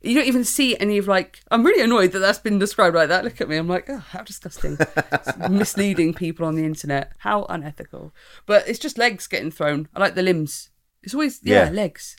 [0.03, 1.41] You don't even see any of like.
[1.51, 3.25] I'm really annoyed that that's been described like that.
[3.25, 3.57] Look at me.
[3.57, 4.79] I'm like, oh, how disgusting.
[5.51, 7.13] Misleading people on the internet.
[7.19, 8.15] How unethical.
[8.47, 9.89] But it's just legs getting thrown.
[9.95, 10.71] I like the limbs.
[11.03, 11.71] It's always yeah, Yeah.
[11.71, 12.17] legs.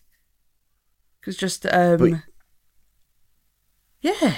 [1.20, 2.12] Because just um, But-
[4.02, 4.38] yeah.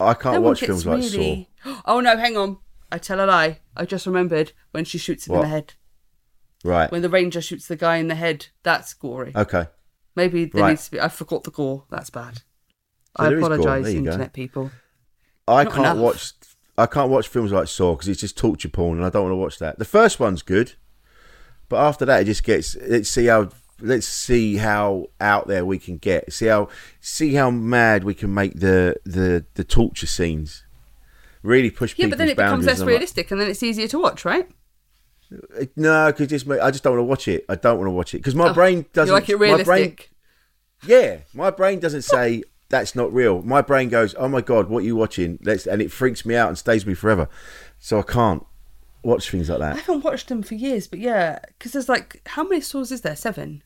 [0.00, 1.50] I can't no watch films like really...
[1.86, 2.58] Oh no, hang on.
[2.90, 3.60] I tell a lie.
[3.76, 5.74] I just remembered when she shoots him in the head.
[6.64, 6.90] Right.
[6.90, 9.32] When the ranger shoots the guy in the head, that's gory.
[9.36, 9.66] Okay.
[10.16, 10.70] Maybe there Right.
[10.70, 11.00] needs to be.
[11.00, 11.84] I forgot the gore.
[11.90, 12.38] That's bad.
[12.38, 12.42] So
[13.16, 13.54] I there is gore.
[13.54, 14.06] apologise, you go.
[14.10, 14.70] internet people.
[15.46, 15.98] I Not can't enough.
[15.98, 16.32] watch.
[16.78, 19.32] I can't watch films like Saw because it's just torture porn, and I don't want
[19.32, 19.78] to watch that.
[19.78, 20.72] The first one's good,
[21.68, 22.76] but after that, it just gets.
[22.76, 23.50] Let's see how.
[23.80, 26.32] Let's see how out there we can get.
[26.32, 26.68] See how.
[27.00, 30.64] See how mad we can make the the the torture scenes.
[31.42, 33.86] Really push Yeah, but then it becomes less I'm like, realistic, and then it's easier
[33.88, 34.48] to watch, right?
[35.76, 37.44] No, because just I just don't want to watch it.
[37.48, 39.12] I don't want to watch it because my brain doesn't.
[39.12, 39.96] Oh, you like it My brain,
[40.86, 43.42] yeah, my brain doesn't say that's not real.
[43.42, 46.34] My brain goes, "Oh my god, what are you watching?" Let's, and it freaks me
[46.34, 47.28] out and stays me forever.
[47.78, 48.44] So I can't
[49.02, 49.74] watch things like that.
[49.74, 53.02] I haven't watched them for years, but yeah, because there's like how many stores is
[53.02, 53.16] there?
[53.16, 53.62] Seven.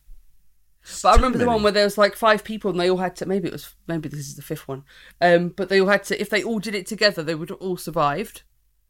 [1.03, 3.16] But I remember the one where there was like five people and they all had
[3.16, 3.27] to.
[3.27, 3.75] Maybe it was.
[3.87, 4.85] Maybe this is the fifth one.
[5.21, 6.21] Um, but they all had to.
[6.21, 8.42] If they all did it together, they would have all survived.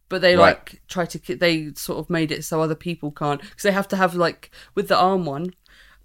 [0.09, 0.57] But they Right.
[0.57, 1.37] like try to.
[1.37, 4.51] They sort of made it so other people can't because they have to have like
[4.75, 5.55] with the arm one,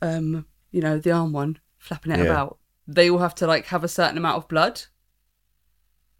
[0.02, 2.26] um, you know, the arm one flapping it Yeah.
[2.26, 2.60] about.
[2.86, 4.82] They all have to like have a certain amount of blood.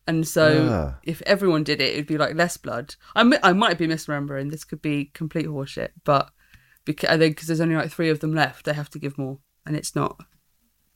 [0.08, 1.00] And so, Ah.
[1.04, 2.96] if everyone did it, it'd be like less blood.
[3.16, 4.52] I mi- I might be misremembering.
[4.52, 6.32] This could be complete horseshit, but
[6.86, 9.76] because because there's only like three of them left, they have to give more, and
[9.78, 10.20] it's not.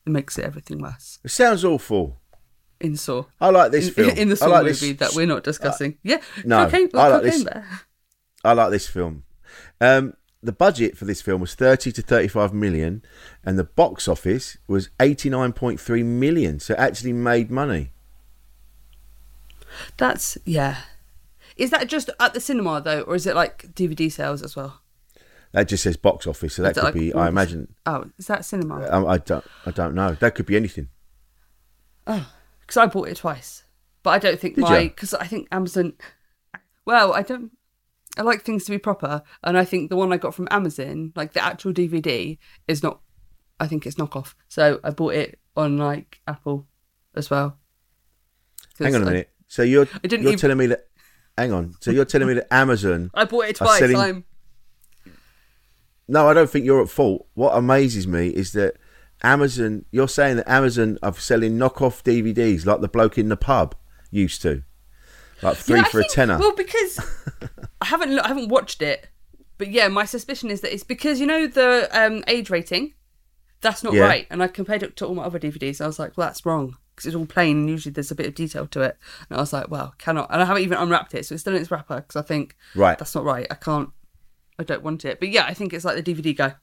[0.05, 1.19] It makes it everything worse.
[1.23, 2.21] It sounds awful.
[2.79, 4.09] In Saw, I like this in, film.
[4.11, 5.97] in the Saw like movie this, that we're not discussing.
[6.03, 7.45] yeah, no, cocaine, I like this-.
[8.43, 9.23] I like this film.
[9.81, 10.13] Um,
[10.43, 13.03] the budget for this film was 30 to 35 million,
[13.43, 16.59] and the box office was 89.3 million.
[16.59, 17.91] So it actually made money.
[19.97, 20.77] That's yeah.
[21.55, 24.81] Is that just at the cinema though, or is it like DVD sales as well?
[25.53, 27.13] That just says box office, so that could like be.
[27.13, 27.73] I imagine.
[27.85, 28.87] Oh, is that cinema?
[28.89, 29.45] Um, I don't.
[29.65, 30.13] I don't know.
[30.19, 30.89] That could be anything.
[32.67, 33.63] Because I bought it twice,
[34.03, 35.93] but I don't think Did my because I think Amazon.
[36.85, 37.51] Well, I don't.
[38.17, 41.13] I like things to be proper, and I think the one I got from Amazon,
[41.15, 42.99] like the actual DVD, is not.
[43.59, 44.33] I think it's knockoff.
[44.49, 46.67] So I bought it on like Apple
[47.15, 47.57] as well.
[48.79, 49.29] Hang on a minute.
[49.47, 50.87] So you're I didn't you're even- telling me that.
[51.37, 51.73] Hang on.
[51.81, 53.11] So you're telling me that Amazon.
[53.15, 53.79] I bought it twice.
[53.79, 54.25] selling- I'm
[56.07, 57.27] No, I don't think you're at fault.
[57.33, 58.75] What amazes me is that
[59.23, 59.85] Amazon.
[59.91, 63.75] You're saying that Amazon are selling knockoff DVDs like the bloke in the pub
[64.11, 64.63] used to,
[65.41, 66.37] like three Yeah, for a tenner.
[66.37, 66.99] Well, because
[67.81, 69.07] I haven't I haven't watched it,
[69.57, 72.93] but yeah, my suspicion is that it's because you know the um, age rating,
[73.61, 74.03] that's not Yeah.
[74.03, 75.79] right, and I compared it to all my other DVDs.
[75.79, 78.15] And I was like, well, that's wrong because it's all plain, and usually there's a
[78.15, 78.97] bit of detail to it.
[79.29, 81.55] And I was like, well, cannot, and I haven't even unwrapped it, so it's still
[81.55, 82.97] in its wrapper because I think Right.
[82.97, 83.45] that's not right.
[83.51, 83.89] I can't,
[84.59, 85.19] I don't want it.
[85.19, 86.55] But yeah, I think it's like the DVD guy.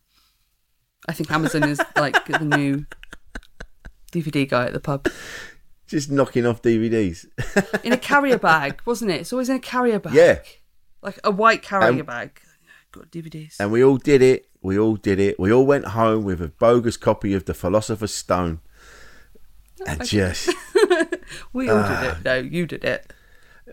[1.09, 2.87] I think Amazon is like the new
[4.13, 5.07] DVD guy at the pub
[5.87, 7.27] Just knocking off DVDs.
[7.85, 9.21] in a carrier bag, wasn't it?
[9.21, 10.15] It's always in a carrier bag.
[10.15, 10.39] Yeah.
[11.03, 12.41] like a white carrier bag.
[12.93, 13.57] Got DVDs.
[13.59, 14.47] and we all did it.
[14.63, 15.39] We all did it.
[15.39, 18.61] We all went home with a bogus copy of The Philosopher's Stone.
[19.87, 20.49] And just
[21.53, 22.01] we all Ah.
[22.01, 22.25] did it.
[22.25, 23.13] No, you did it.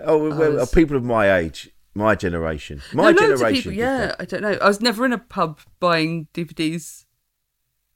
[0.04, 3.54] oh, well, was- people of my age, my generation, my no, generation.
[3.72, 3.72] people.
[3.74, 4.16] Yeah.
[4.20, 4.58] I don't know.
[4.62, 7.06] I was never in a pub buying DVDs.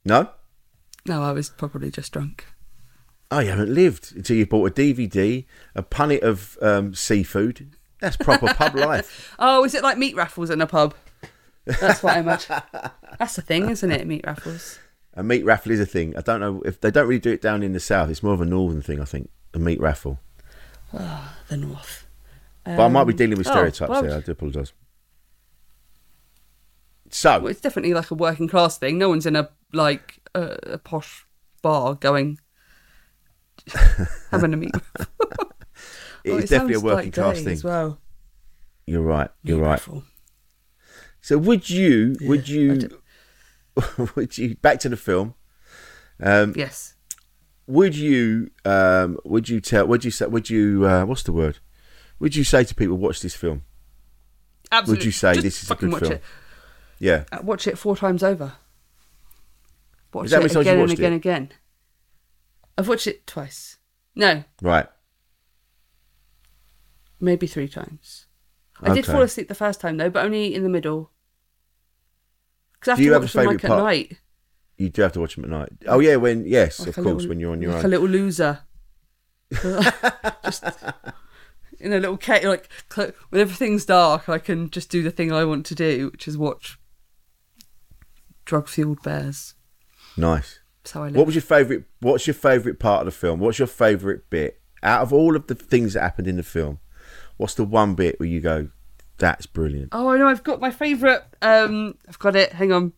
[0.05, 0.29] No,
[1.07, 2.45] No, I was probably just drunk.
[3.31, 7.71] oh, you haven't lived until you bought a DVD, a punnet of um, seafood.
[7.99, 9.35] That's proper pub life.
[9.39, 10.93] Oh, is it like meat raffles in a pub?
[11.65, 12.55] That's what I imagine.
[13.19, 14.05] That's the thing, isn't it?
[14.05, 14.79] Meat raffles.
[15.15, 16.15] A meat raffle is a thing.
[16.15, 18.09] I don't know if they don't really do it down in the south.
[18.11, 19.29] It's more of a northern thing, I think.
[19.55, 20.19] A meat raffle.
[20.91, 22.05] The north.
[22.63, 24.17] But I might be Um, dealing with oh, stereotypes well, there.
[24.17, 24.73] I do apologise.
[27.09, 28.97] So, Well, it's definitely like a working class thing.
[28.97, 31.25] No one's in a like a, a posh
[31.61, 32.39] bar going
[34.31, 34.75] having a meet.
[36.23, 37.53] it Oh, is definitely a working like class thing.
[37.53, 37.99] as well.
[38.87, 39.29] You're right.
[39.43, 39.87] You're Meat right.
[41.21, 42.15] So would you?
[42.21, 43.01] would you?
[44.15, 44.55] would you?
[44.57, 45.33] Back to the film.
[46.21, 46.95] Um, Yes.
[47.67, 48.51] would you?
[48.63, 49.87] Um, would you tell?
[49.87, 50.27] Would you say?
[50.27, 50.85] Would you?
[50.85, 51.59] Uh, what's the word?
[52.19, 53.63] Would you say to people, watch this film?
[54.71, 54.99] Absolutely.
[54.99, 56.11] Would you say Just this is a good film?
[56.13, 56.23] It.
[56.99, 57.25] Yeah.
[57.31, 58.53] Uh, Watch it four times over.
[60.13, 61.15] Watch Is that how it many times you again and watched again it?
[61.15, 61.51] and again.
[62.77, 63.77] I've watched it twice.
[64.15, 64.87] No, Right.
[67.19, 68.27] maybe three times.
[68.81, 69.11] I did Okay.
[69.13, 71.11] fall asleep the first time though, but only in the middle.
[72.73, 73.79] Because I have Do you to have a watch them like favourite part?
[73.79, 74.17] at night.
[74.77, 75.69] You do have to watch them at night.
[75.87, 77.85] Oh yeah, when yes, Like of a course, little- when you're on your like own.
[77.85, 78.59] a little loser.
[80.43, 80.63] just
[81.79, 85.31] in a little cave, like cl- when everything's dark, I can just do the thing
[85.31, 86.77] I want to do, which is watch
[88.45, 89.55] drug fueled bears.
[90.17, 90.59] Nice.
[90.91, 91.15] How I live.
[91.15, 91.83] What was your favourite?
[91.99, 93.39] What's your favourite part of the film?
[93.39, 96.79] What's your favourite bit out of all of the things that happened in the film?
[97.37, 98.69] What's the one bit where you go,
[99.17, 99.89] "That's brilliant"?
[99.91, 100.27] Oh, I know.
[100.27, 101.21] I've got my favourite.
[101.41, 102.53] Um, I've got it.
[102.53, 102.93] Hang on.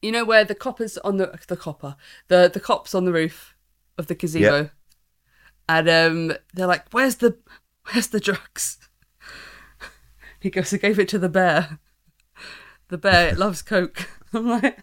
[0.00, 1.96] You know where the coppers on the the copper
[2.28, 3.54] the the cops on the roof
[3.98, 4.70] of the gazebo,
[5.68, 7.36] and um, they're like, "Where's the
[7.92, 8.78] where's the drugs?"
[10.40, 11.78] He goes, "I gave it to the bear.
[12.88, 14.78] The bear it loves coke." I'm like.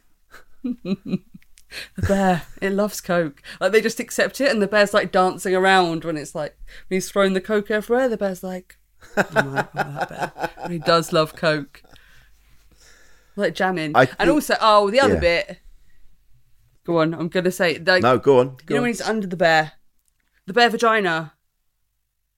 [0.63, 3.41] The bear, it loves coke.
[3.59, 6.57] Like they just accept it, and the bear's like dancing around when it's like
[6.87, 8.09] when he's throwing the coke everywhere.
[8.09, 8.77] The bear's like,
[9.15, 10.49] I'm like, that bear.
[10.63, 11.83] And he does love coke,
[13.35, 13.93] like jamming.
[13.95, 15.19] And also, oh, the other yeah.
[15.19, 15.59] bit.
[16.85, 18.47] Go on, I'm gonna say like No, go on.
[18.47, 18.81] you Go know on.
[18.83, 19.73] when he's under the bear,
[20.47, 21.33] the bear vagina.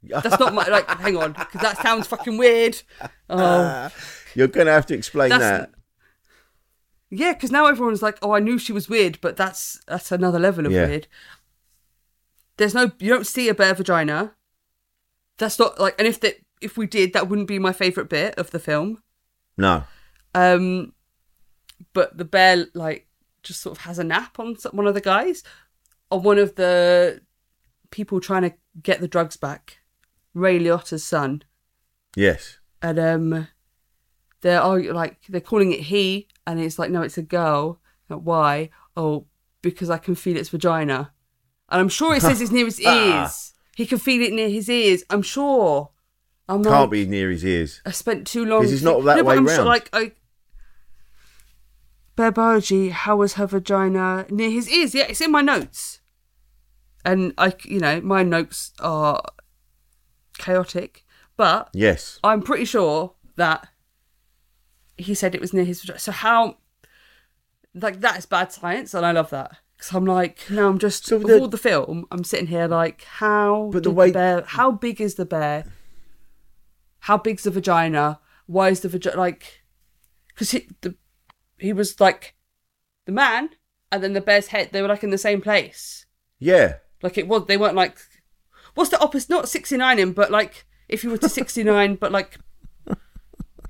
[0.03, 0.89] That's not my like.
[0.89, 2.81] hang on, because that sounds fucking weird.
[3.29, 3.89] Oh,
[4.35, 5.71] You're gonna have to explain That's- that.
[7.13, 10.39] Yeah, because now everyone's like, "Oh, I knew she was weird," but that's that's another
[10.39, 10.87] level of Yeah.
[10.87, 11.07] weird.
[12.57, 14.33] There's no, you don't see a bare vagina.
[15.37, 18.35] That's not like, and if that if we did, that wouldn't be my favorite bit
[18.35, 19.01] of the film.
[19.57, 19.83] No.
[20.33, 20.93] Um,
[21.93, 23.07] but the bear like
[23.43, 25.43] just sort of has a nap on some- one of the guys,
[26.11, 27.21] on one of the
[27.89, 29.79] people trying to get the drugs back,
[30.33, 31.43] Ray Liotta's son
[32.15, 32.59] Yes.
[32.81, 33.47] and um
[34.41, 37.79] they're argu- like they're calling it he, and it's like no, it's a girl.
[38.07, 38.69] Why?
[38.97, 39.25] Oh,
[39.61, 41.13] because I can feel its vagina,
[41.69, 43.23] and I'm sure it says it's near his ah.
[43.23, 43.53] ears.
[43.75, 45.03] He can feel it near his ears.
[45.09, 45.91] I'm sure.
[46.49, 47.81] I'm Can't like, be near his ears.
[47.85, 48.61] I spent too long.
[48.63, 49.67] 'Cause it's not that no, but way I'm sure, round.
[49.67, 50.11] like I.
[52.15, 52.89] Biology.
[52.89, 54.93] How was her vagina near his ears?
[54.93, 56.01] Yeah, it's in my notes,
[57.05, 59.23] and I, you know, my notes are
[60.37, 61.03] chaotic,
[61.37, 62.19] but Yes.
[62.23, 63.67] I'm pretty sure that
[64.97, 65.99] he said it was near his vagina.
[65.99, 66.57] So how,
[67.73, 71.05] like that is bad science, and I love that because I'm like, no, I'm just
[71.05, 72.05] So the- all the film.
[72.11, 73.69] I'm sitting here like, how?
[73.73, 75.65] But the way- bear, how big is the bear?
[77.05, 78.19] How big's the vagina?
[78.45, 79.63] Why is the vagina like?
[80.27, 80.95] Because he the
[81.57, 82.35] he was like
[83.05, 83.49] the man,
[83.91, 84.69] and then the bear's head.
[84.71, 86.05] They were like in the same place.
[86.39, 86.75] Yeah.
[87.01, 87.45] Like it was.
[87.47, 87.97] They weren't like.
[88.75, 89.29] What's the opposite?
[89.29, 92.37] Not sixty nine in, but like if you were to sixty nine, but like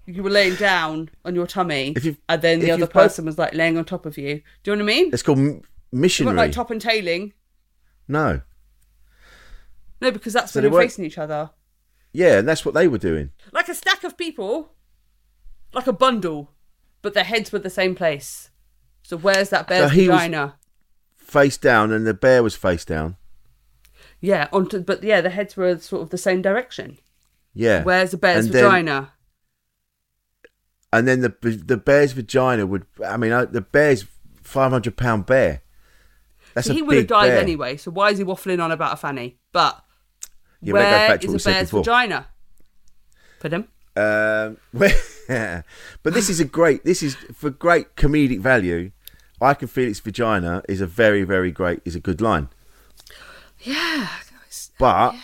[0.06, 1.96] you were laying down on your tummy,
[2.28, 4.42] and then the other person was like laying on top of you.
[4.64, 5.10] Do you know what I mean?
[5.14, 5.66] It's called m- They weren't
[6.02, 6.38] missionary.
[6.38, 7.34] like top and tailing.
[8.08, 8.42] no.
[10.02, 11.52] No, because that's So when they they're weren't- facing each other,
[12.12, 13.30] Yeah, and that's what they were doing.
[13.52, 14.74] like a stack of people,
[15.74, 16.52] like a bundle,
[17.04, 18.50] but their heads were the same place.
[19.04, 20.56] So where's that bear's was- vagina?
[21.18, 23.16] Face down, and the bear was face down.
[24.20, 26.98] Yeah, onto but yeah, the heads were sort of the same direction.
[27.54, 27.84] Yeah.
[27.84, 29.14] Where's the bear's And vagina?
[30.93, 32.86] And then the the bear's vagina would.
[33.06, 34.06] I mean, uh, the bear's
[34.43, 35.62] five hundred pound bear.
[36.54, 37.39] That's So he would have died bear.
[37.39, 37.77] anyway.
[37.77, 39.38] So why is he waffling on about a fanny?
[39.54, 39.82] But
[40.62, 42.27] Yeah, but where to is a bear's vagina?
[43.39, 43.67] Put him.
[43.95, 45.63] Um, where-
[46.04, 46.84] but this is a great.
[46.84, 48.91] This is for great comedic value.
[49.39, 51.80] I can feel its vagina is a very, very great.
[51.86, 52.49] Is a good line.
[53.60, 54.08] Yeah.
[54.77, 55.15] But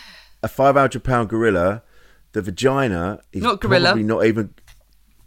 [0.42, 1.84] a five hundred pound gorilla,
[2.32, 3.88] the vagina is Not gorilla.
[3.90, 4.54] probably not even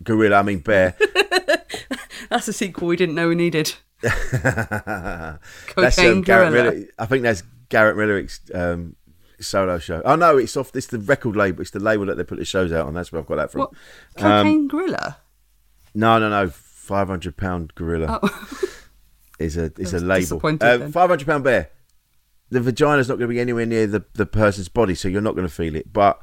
[0.03, 0.37] gorilla.
[0.37, 0.97] I mean bear.
[2.31, 3.75] That's a sequel we didn't know we needed.
[4.01, 6.53] that's Cocaine um, Garrett.
[6.53, 6.87] Miller.
[6.99, 8.97] I think that's Garrett Millerick's um,
[9.41, 10.01] solo show.
[10.05, 10.75] Oh no, it's off.
[10.75, 11.61] It's the record label.
[11.61, 12.95] It's the label that they put the shows out on.
[12.95, 13.61] That's where I've got that from.
[13.61, 13.73] What?
[14.17, 15.19] Cocaine gorilla?
[15.95, 16.49] No, no, no.
[16.49, 18.21] Five hundred pound gorilla
[19.39, 20.41] is a is a label.
[20.45, 20.89] Uh.
[20.89, 21.71] Five hundred pound bear.
[22.51, 25.37] The vagina's not going to be anywhere near the, the person's body, so you're not
[25.37, 25.93] going to feel it.
[25.93, 26.21] But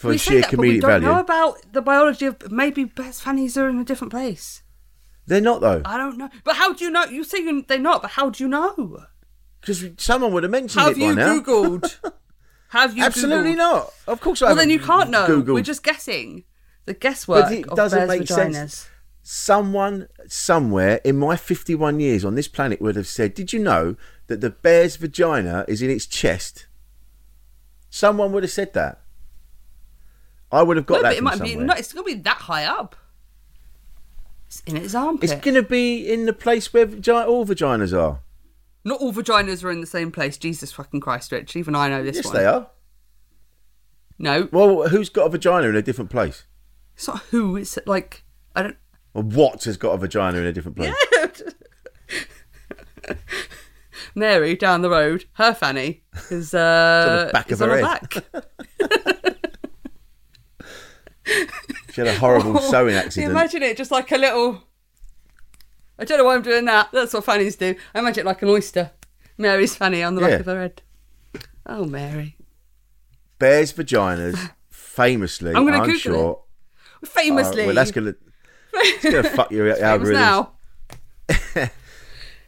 [0.00, 2.84] for we say sheer that, but we don't value, know about the biology of maybe
[2.84, 4.62] bear's fannies are in a different place.
[5.26, 6.28] they're not though, I don't know.
[6.44, 7.04] But how do you know?
[7.04, 9.04] You say you- they're not, but how do you know?
[9.60, 11.26] because someone would have mentioned Have it by now.
[11.26, 12.12] Have you googled?
[12.70, 13.56] Have you Absolutely Googled?
[13.58, 13.92] not.
[14.06, 15.26] Of course, I Well, then you can't know.
[15.26, 15.54] Googled.
[15.54, 16.44] We're just guessing.
[16.86, 18.52] The guesswork But it doesn't make vaginas.
[18.54, 18.88] sense.
[19.22, 23.96] Someone somewhere in my 51 years on this planet would have said, "Did you know
[24.28, 26.66] that the bear's vagina is in its chest?"
[27.90, 29.00] Someone would have said that.
[30.52, 31.50] I would have got No, that but it might be.
[31.50, 31.66] somewhere.
[31.66, 32.96] No, it's going to be that high up.
[34.46, 35.30] It's in its armpit.
[35.30, 38.20] It's going to be in the place where vagi- all vaginas are.
[38.84, 40.36] Not all vaginas are in the same place.
[40.36, 41.54] Jesus fucking Christ, Rich.
[41.54, 42.34] Even I know this Yes, one.
[42.34, 42.68] they are.
[44.18, 46.44] No, Well, who's got a vagina in a different place?
[46.94, 47.56] it's not who.
[47.56, 48.24] It's like
[48.56, 48.76] I don't.
[49.14, 50.94] Or what has got a vagina in a different place?
[54.14, 57.98] Mary down the road, her fanny is uh, on the back is of her on
[57.98, 58.10] head.
[58.10, 59.16] back.
[61.92, 63.30] She had a horrible oh, sewing accident.
[63.32, 64.62] Imagine it just like a little.
[65.98, 66.88] I don't know why I'm doing that.
[66.92, 67.74] That's what fannies do.
[67.94, 68.90] I imagine it like an oyster.
[69.38, 70.28] Mary's fanny on the Yeah.
[70.30, 70.82] back of her head.
[71.66, 72.36] Oh, Mary.
[73.38, 76.42] Bears' vaginas famously, I'm gonna I'm Google sure.
[77.04, 77.62] Famously.
[77.62, 80.12] Oh, well, that's it's gonna fuck your algorithms.
[80.12, 80.52] now.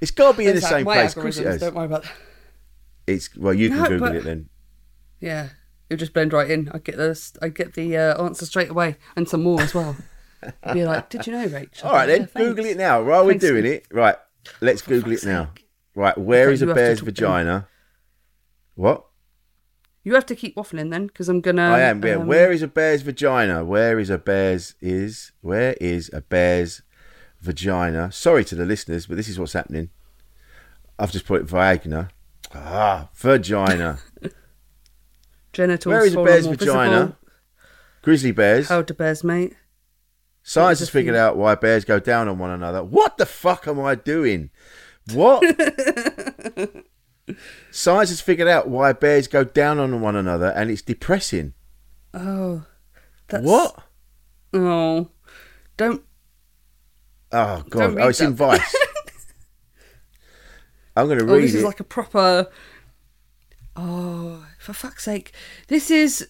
[0.00, 1.14] It's got to be in the That's same place.
[1.16, 1.60] Of course it.
[1.60, 2.12] Don't worry about that.
[3.06, 4.48] It's well, you can No, Google but- it then.
[5.20, 5.50] Yeah,
[5.92, 6.68] you'll just blend right in.
[6.72, 7.32] I get this.
[7.40, 9.96] I get the uh, answer straight away, and some more as well.
[10.72, 11.88] Be like, did you know, Rachael?
[11.88, 12.42] All right then, Yeah.
[12.42, 13.02] Google it now.
[13.02, 14.16] While we're doing it, right?
[14.60, 15.50] Let's Google it now.
[15.94, 17.68] Right, where is a bear's vagina?
[18.74, 19.04] What?
[20.04, 21.62] You have to keep waffling then, because I'm gonna.
[21.70, 22.02] I am.
[22.04, 22.14] Yeah.
[22.14, 23.64] um, where is a bear's vagina?
[23.64, 25.30] Where is a bear's is?
[25.42, 26.82] Where is a bear's
[27.40, 28.10] vagina?
[28.10, 29.90] Sorry to the listeners, but this is what's happening.
[30.98, 32.08] I've just put it Viagra.
[32.54, 33.98] Ah, vagina.
[35.52, 35.92] genitals?
[35.92, 36.90] Where is a bear's vagina?
[36.90, 37.16] visible.
[38.02, 38.68] Grizzly bears.
[38.68, 39.54] How do bears, mate?
[40.42, 42.82] Science has figured out why bears go down on one another.
[42.82, 44.50] What the fuck am I doing?
[45.12, 45.44] What?
[47.70, 51.54] Science has figured out why bears go down on one another, and it's depressing.
[52.12, 52.64] Oh,
[53.28, 53.78] that's What?
[54.52, 55.08] Oh,
[55.76, 56.02] don't.
[57.30, 57.98] Oh Don't god!
[57.98, 58.34] Oh, it's in.
[58.34, 58.74] Vice.
[60.96, 61.58] I'm going to Oh, read this it.
[61.58, 62.48] is like a proper.
[63.76, 65.32] Oh, for fuck's sake!
[65.68, 66.28] This is.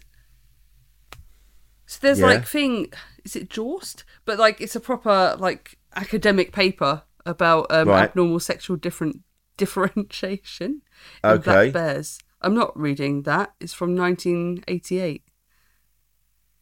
[1.86, 2.26] So there's Yeah.
[2.26, 2.92] like thing.
[3.24, 4.04] is it Jawst?
[4.24, 8.04] But like it's a proper like academic paper about um, Right.
[8.04, 9.20] abnormal sexual different
[9.56, 10.82] differentiation
[11.22, 11.42] in Okay.
[11.44, 12.18] black bears.
[12.40, 13.54] I'm not reading that.
[13.60, 15.22] It's from 1988.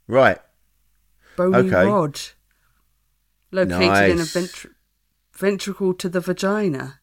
[0.07, 0.39] Right.
[1.37, 1.87] Bony Okay.
[1.87, 2.21] rod
[3.53, 4.35] located in a Nice.
[4.35, 4.75] ventr-
[5.33, 7.01] ventricle to the vagina.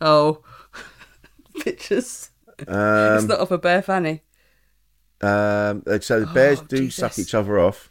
[0.00, 0.42] Oh,
[1.60, 2.30] pictures.
[2.62, 4.22] It's Um, not of a bear fanny.
[5.20, 7.88] um, so the bears Oh, do suck each other off.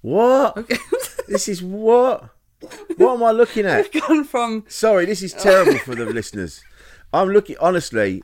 [0.00, 0.56] What?
[0.56, 0.76] Okay.
[1.28, 2.30] This is what?
[2.96, 3.92] What am I looking at?
[3.92, 6.62] Gone from Sorry, this is terrible for the listeners.
[7.12, 8.22] I'm looking honestly.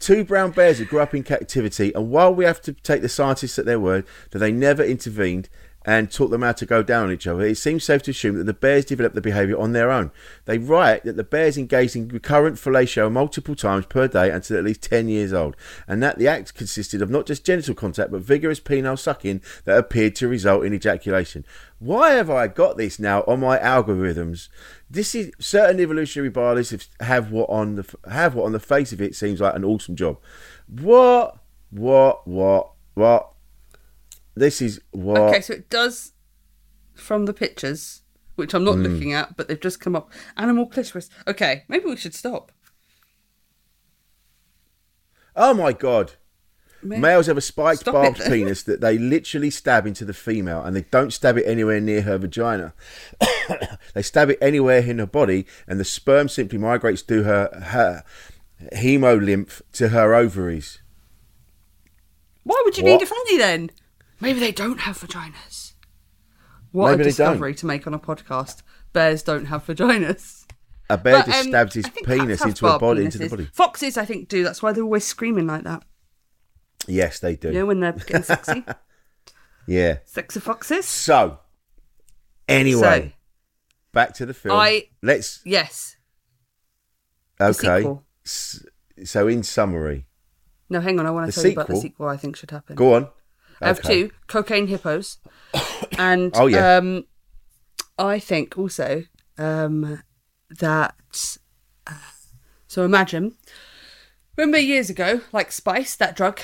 [0.00, 3.08] Two brown bears that grew up in captivity, and while we have to take the
[3.08, 5.48] scientists at their word that they never intervened
[5.84, 8.36] and taught them how to go down on each other, it seems safe to assume
[8.36, 10.10] that the bears developed the behaviour on their own.
[10.44, 14.64] They write that the bears engaged in recurrent fellatio multiple times per day until at
[14.64, 15.56] least 10 years old,
[15.86, 19.78] and that the act consisted of not just genital contact but vigorous penile sucking that
[19.78, 21.44] appeared to result in ejaculation.
[21.78, 24.48] Why have I got this now on my algorithms?
[24.88, 29.00] This is certain evolutionary biologists have what on the have what on the face of
[29.00, 30.18] it seems like an awesome job.
[30.68, 31.38] What?
[31.70, 32.26] What?
[32.28, 32.72] What?
[32.94, 33.31] What?
[34.34, 35.20] This is what?
[35.20, 36.12] Okay, so it does
[36.94, 38.02] from the pictures,
[38.36, 38.82] which I'm not Hmm.
[38.84, 40.10] looking at, but they've just come up.
[40.36, 41.10] Animal clitoris.
[41.26, 42.50] Okay, maybe we should stop.
[45.34, 46.12] Oh my god!
[46.82, 50.62] Maybe- Males have a spiked Stop barbed penis that they literally stab into the female,
[50.62, 52.74] and they don't stab it anywhere near her vagina.
[53.94, 58.04] they stab it anywhere in her body, and the sperm simply migrates through her, her
[58.74, 60.80] hemolymph to her ovaries.
[62.42, 62.90] Why would you What?
[62.90, 63.70] need a fanny then?
[64.22, 65.72] Maybe they don't have vaginas.
[66.70, 68.62] What Maybe a discovery to make on a podcast.
[68.92, 70.46] Bears don't have vaginas.
[70.88, 73.04] A bear But, just um, stabs his I think cats penis into a barbed body,
[73.04, 73.48] into the body.
[73.52, 74.42] Foxes, I think, do.
[74.44, 75.84] That's why they're always screaming like that.
[76.86, 77.48] Yes, they do.
[77.48, 78.64] You know, when they're getting sexy.
[79.68, 79.98] Yeah.
[80.04, 80.86] Sexy foxes.
[80.86, 81.38] So,
[82.48, 83.14] anyway,
[83.92, 84.58] back to the film.
[84.58, 85.96] I- Let's Yes.
[87.40, 87.78] okay.
[87.78, 88.04] sequel.
[88.24, 88.64] S-
[89.04, 90.06] So, in summary,
[90.68, 91.06] No, hang on.
[91.06, 91.82] I want to tell you about the sequel?
[91.82, 92.74] sequel I think should happen.
[92.76, 93.08] go on.
[93.62, 94.02] I have Okay.
[94.02, 95.18] two cocaine hippos,
[95.98, 96.76] and Oh, yeah.
[96.76, 97.06] um,
[97.98, 99.04] I think also
[99.38, 100.02] um,
[100.58, 100.94] that.
[101.86, 101.94] Uh,
[102.66, 103.36] so imagine,
[104.36, 106.40] remember years ago, like spice, that drug.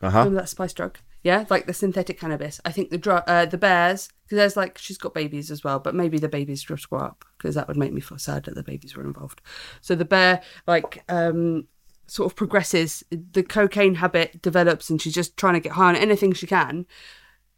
[0.00, 0.18] Uh huh.
[0.20, 0.98] Remember that spice drug?
[1.24, 2.60] Yeah, like the synthetic cannabis.
[2.64, 5.78] I think the drug, uh, the bears, because there's like she's got babies as well,
[5.78, 8.56] but maybe the babies just grow up because that would make me feel sad that
[8.56, 9.40] the babies were involved.
[9.80, 11.68] So the bear, like, um,
[12.12, 13.02] sort of progresses.
[13.10, 16.84] The cocaine habit develops, and she's just trying to get high on anything she can.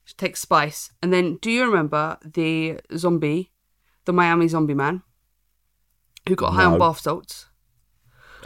[0.04, 3.50] She takes spice, and then do you remember the zombie,
[4.04, 5.02] the Miami zombie man,
[6.28, 7.46] who got high on bath salts?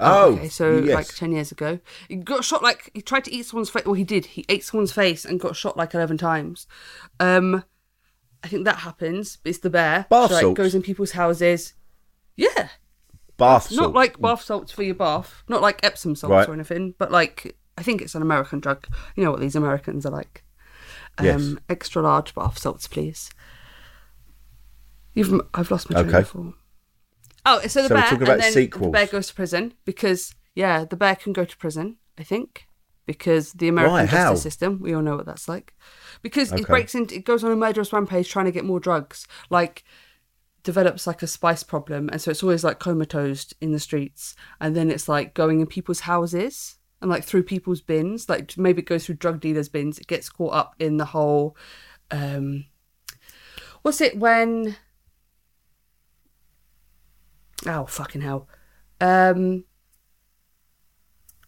[0.00, 0.48] Oh, okay.
[0.48, 0.94] So yes.
[0.94, 2.62] like ten years ago, he got shot.
[2.62, 3.84] Like he tried to eat someone's face.
[3.84, 4.26] Well, he did.
[4.26, 6.66] He ate someone's face and got shot like eleven times.
[7.20, 7.64] Um,
[8.42, 9.38] I think that happens.
[9.44, 10.06] It's the bear.
[10.08, 10.56] Bath She, like, salts?
[10.56, 11.74] goes in people's houses.
[12.36, 12.68] Yeah,
[13.38, 13.94] bath not salt.
[13.94, 16.48] like bath salts for your bath, not like Epsom salts Right.
[16.48, 18.86] or anything, but like I think it's an American drug.
[19.16, 20.44] You know what these Americans are like.
[21.16, 21.54] Um, Yes.
[21.68, 23.30] Extra large bath salts, please.
[25.14, 26.18] You've I've lost my train Okay.
[26.18, 26.54] of thought.
[27.46, 28.84] Oh, so the So we're bear, talking about and then sequels.
[28.86, 31.96] the bear goes to prison because yeah, the bear can go to prison.
[32.18, 32.66] I think
[33.06, 34.02] because the American Why?
[34.02, 34.34] justice How?
[34.34, 35.74] system, we all know what that's like.
[36.22, 36.60] Because Okay.
[36.62, 39.26] it breaks into, it goes on a murderous rampage trying to get more drugs.
[39.50, 39.82] Like
[40.62, 44.74] develops like a spice problem, and so it's always like comatose in the streets, and
[44.76, 48.28] then it's like going in people's houses and like through people's bins.
[48.28, 49.98] Like maybe it goes through drug dealers' bins.
[49.98, 51.56] It gets caught up in the whole.
[52.10, 52.66] um
[53.82, 54.76] What's it when?
[57.66, 58.48] Oh fucking hell!
[59.00, 59.64] Um,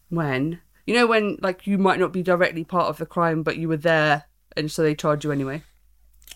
[0.09, 3.57] when you know when like you might not be directly part of the crime, but
[3.57, 4.23] you were there,
[4.55, 5.63] and so they charge you anyway.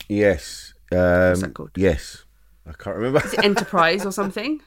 [0.09, 0.73] yes.
[0.91, 1.71] Um, that called?
[1.75, 2.24] Yes.
[2.67, 3.23] I can't remember.
[3.25, 4.61] Is it enterprise or something?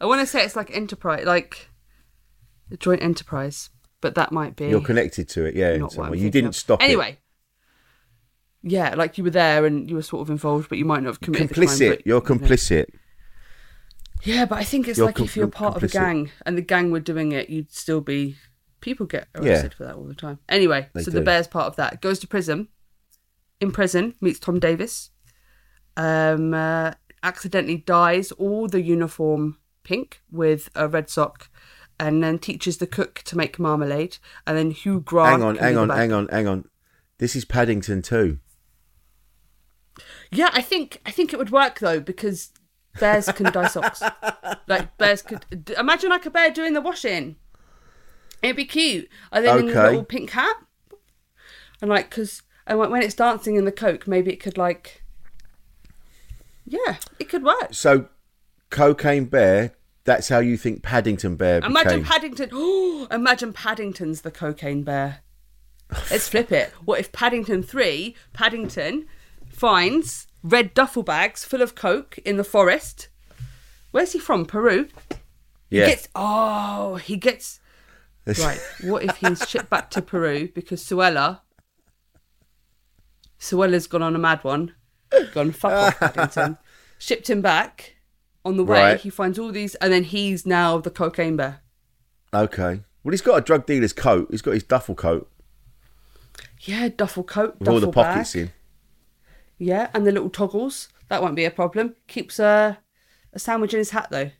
[0.00, 1.68] I want to say it's like enterprise, like
[2.70, 3.70] a joint enterprise,
[4.00, 5.76] but that might be You're connected to it, yeah.
[5.76, 6.18] Not what.
[6.18, 6.56] You didn't of.
[6.56, 6.84] stop it.
[6.84, 7.18] Anyway,
[8.62, 11.10] yeah, like you were there and you were sort of involved, but you might not
[11.10, 11.90] have committed crime, Complicit.
[11.96, 12.46] but, You're you know.
[12.46, 12.86] complicit.
[14.24, 16.58] Yeah, but I think it's You're like com- if you're part of a gang and
[16.58, 18.36] the gang were doing it, you'd still be.
[18.80, 19.48] People get Yeah.
[19.50, 20.38] arrested for that all the time.
[20.48, 21.18] Anyway, They so do.
[21.18, 22.00] the bear's part of that.
[22.00, 22.68] Goes to prison.
[23.60, 25.10] In prison, meets Tom Davis.
[25.96, 26.92] Um, uh,
[27.22, 31.48] accidentally dyes all the uniform pink with a red sock,
[31.98, 34.18] and then teaches the cook to make marmalade.
[34.46, 35.40] And then Hugh Grant.
[35.40, 36.64] Hang on, hang on, hang on, hang on.
[37.18, 38.38] This is Paddington too.
[40.30, 42.52] Yeah, I think I think it would work though because
[43.00, 44.02] bears can dye socks.
[44.66, 47.36] Like bears could d- imagine like a bear doing the washing.
[48.42, 49.08] It'd be cute.
[49.32, 50.56] And then in a little pink hat.
[51.80, 55.02] And like because when it's dancing in the coke, maybe it could like,
[56.70, 57.68] yeah, it could work.
[57.72, 58.08] So,
[58.70, 59.72] Cocaine Bear.
[60.04, 62.04] That's how you think Paddington Bear Imagine became.
[62.04, 62.50] Paddington.
[62.52, 65.20] Oh, imagine Paddington's the cocaine bear.
[66.10, 66.72] Let's flip it.
[66.84, 69.06] What if Paddington 3, Paddington
[69.46, 73.08] finds red duffel bags full of coke in the forest?
[73.90, 74.46] Where's he from?
[74.46, 74.88] Peru?
[75.68, 75.86] yeah.
[75.86, 77.60] Gets Oh, he gets
[78.26, 78.60] Right.
[78.82, 81.40] What if he's shipped back to Peru because Suella
[83.38, 84.74] Suella's gone on a mad one.
[85.32, 86.58] Gone fuck off Paddington.
[86.98, 87.94] Shipped him back.
[88.44, 89.00] On the way, Right.
[89.00, 91.60] he finds all these and then he's now the cocaine bear.
[92.32, 92.82] Okay.
[93.02, 94.28] Well, he's got a drug dealer's coat.
[94.30, 95.30] He's got his duffel coat
[96.62, 98.42] Yeah, duffel coat, with duffel all the pockets bag.
[98.44, 98.50] in.
[99.58, 100.88] Yeah, and the little toggles.
[101.08, 101.96] That won't be a problem.
[102.06, 102.78] Keeps a
[103.32, 104.30] a sandwich in his hat though.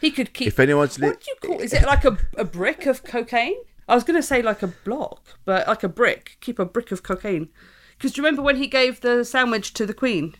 [0.00, 0.48] He could keep.
[0.48, 1.60] If anyone's li- what do you call?
[1.60, 3.56] Is it like a a brick of cocaine?
[3.88, 6.36] I was going to say like a block, but like a brick.
[6.40, 7.48] Keep a brick of cocaine.
[7.98, 10.34] Because do you remember when he gave the sandwich to the Queen?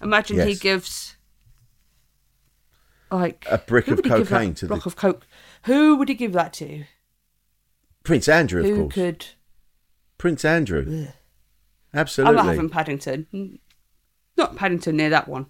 [0.00, 1.16] Imagine he gives
[3.10, 5.26] like A brick of would he give that cocaine to the- block of coke.
[5.64, 6.84] Who would he give that to?
[8.02, 8.94] Prince Andrew, of Who course.
[8.94, 9.26] could?
[10.18, 11.06] Prince Andrew.
[11.92, 12.36] I'm Absolutely.
[12.36, 13.58] not having Paddington.
[14.36, 15.46] Not Paddington near that one.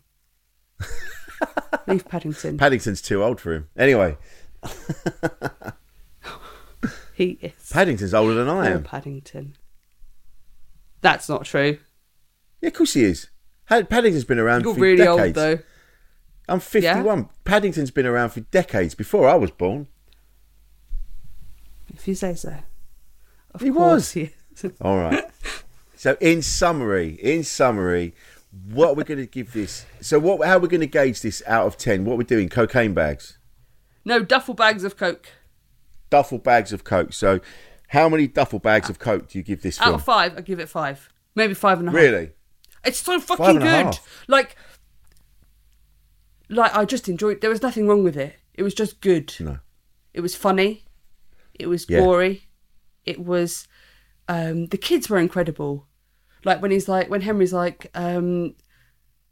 [1.86, 2.59] Leave Paddington.
[2.59, 3.68] Paddington's too old for him.
[3.76, 4.16] Anyway,
[7.14, 7.70] he is.
[7.72, 8.82] Paddington's older than I am.
[8.84, 9.57] Paddington.
[11.05, 11.76] That's not true.
[12.62, 13.28] Yeah, of course he is.
[13.68, 15.20] Paddington's been around You're for really decades.
[15.20, 15.59] old though.
[16.48, 17.28] I'm 51.
[17.44, 19.86] Paddington's been around for decades before I was born.
[21.92, 22.57] If you say so.
[23.52, 24.12] Of He was.
[24.12, 24.30] he.
[24.80, 25.24] All right.
[25.94, 28.14] so, in summary, in summary,
[28.72, 29.84] what we're we going to give this?
[30.00, 30.46] So, what?
[30.46, 32.07] How are we going to gauge this out of ten?
[32.07, 32.48] What we're doing?
[32.48, 33.36] Cocaine bags,
[34.07, 35.28] no duffel bags of coke.
[36.09, 37.12] duffel bags of coke.
[37.12, 37.40] So,
[37.95, 39.95] how many duffel bags of coke do you give this Out film?
[39.95, 41.09] of five, I give it five.
[41.34, 42.01] Maybe five and a half.
[42.01, 42.30] Really?
[42.84, 43.99] It's so fucking Five and a good.
[44.28, 44.57] Like,
[46.51, 47.40] like I just enjoyed.
[47.40, 48.36] There was nothing wrong with it.
[48.53, 49.34] It was just good.
[49.40, 49.59] No.
[50.12, 50.84] It was funny.
[51.55, 52.01] It was Yeah.
[52.01, 52.49] gory.
[53.05, 53.66] It was.
[54.28, 55.86] Um, the kids were incredible.
[56.45, 58.55] Like when he's like when Henry's like, um,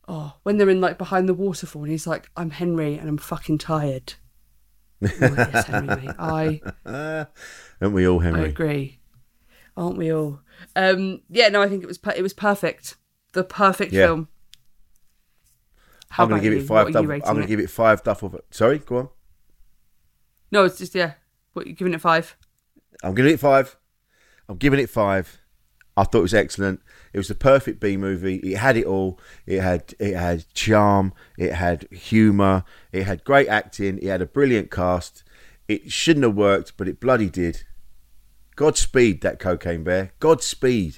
[0.08, 3.18] oh, when they're in like behind the waterfall, and he's like, "I'm Henry, and I'm
[3.18, 4.14] fucking tired."
[5.02, 6.14] oh, yes, Henry, mate.
[6.18, 7.26] I
[7.82, 8.42] Aren't we all, Henry?
[8.42, 8.98] I agree.
[9.76, 10.40] Aren't we all?
[10.76, 12.96] Um, yeah, no, I think it was per- it was perfect.
[13.32, 14.06] The perfect Yeah.
[14.06, 14.28] film.
[16.10, 16.60] How I'm going to give you?
[16.60, 16.68] it five.
[16.68, 18.38] What are you Duffel, rating I'm going to give it five duffel.
[18.50, 19.08] Sorry, go on.
[20.50, 21.14] No, it's just yeah.
[21.54, 22.36] What you giving it five?
[23.02, 23.76] I'm giving it five.
[24.48, 25.38] I'm giving it five.
[25.96, 26.80] I thought it was excellent.
[27.12, 28.36] It was the perfect B movie.
[28.36, 29.18] It had it all.
[29.46, 31.14] It had it had charm.
[31.38, 32.64] It had humour.
[32.92, 33.98] It had great acting.
[33.98, 35.24] It had a brilliant cast.
[35.68, 37.64] It shouldn't have worked, but it bloody did.
[38.56, 40.12] Godspeed, that cocaine bear.
[40.20, 40.96] Godspeed.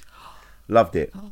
[0.67, 1.11] Loved it.
[1.15, 1.31] Oh.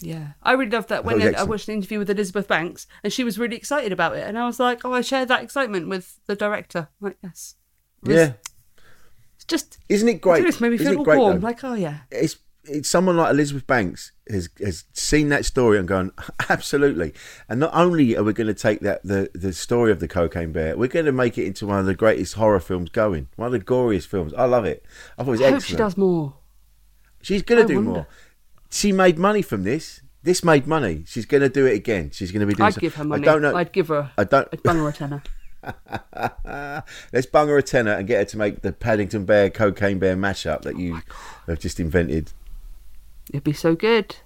[0.00, 3.10] Yeah, I really loved that when I, I watched an interview with Elizabeth Banks, and
[3.12, 5.88] she was really excited about it, and I was like, oh, I share that excitement
[5.88, 6.88] with the director.
[7.00, 7.54] I'm like, yes,
[8.02, 8.32] It was- Yeah.
[9.36, 10.42] it's just Isn't it great?
[10.42, 11.40] It just made me feel it all great, warm.
[11.40, 11.46] though?
[11.46, 12.42] Like, oh yeah, it's it's
[12.82, 16.12] someone like Elizabeth Banks has has seen that story and gone
[16.48, 17.14] absolutely.
[17.48, 20.52] And not only are we going to take that the the story of the cocaine
[20.52, 23.46] bear, we're going to make it into one of the greatest horror films going, one
[23.46, 24.32] of the goriest films.
[24.34, 24.84] I love it.
[25.18, 25.68] I thought it was I hope excellent.
[25.70, 26.34] she does more.
[27.22, 27.90] She's going to do wonder.
[27.90, 28.06] more.
[28.70, 30.00] She made money from this.
[30.22, 31.04] This made money.
[31.06, 32.10] She's going to do it again.
[32.12, 32.66] She's going to be doing.
[32.66, 33.22] I'd give her money.
[33.22, 33.54] I don't know.
[33.54, 34.10] I'd give her.
[34.18, 34.48] I don't.
[34.52, 35.22] I'd bung her a tenner.
[37.12, 40.16] Let's bung her a tenner and get her to make the Paddington Bear cocaine bear
[40.16, 41.02] mashup that Oh you
[41.46, 42.32] have just invented.
[43.36, 44.16] It'd be so good.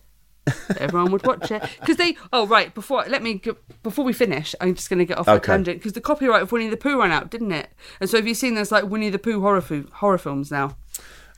[0.79, 2.17] Everyone would watch it because they.
[2.33, 3.43] Oh right, before let me
[3.83, 5.47] before we finish, I'm just going to get off the Okay.
[5.47, 7.71] tangent because the copyright of Winnie the Pooh ran out, didn't it?
[8.01, 10.77] And so have you seen there's like Winnie the Pooh horror fo- horror films now?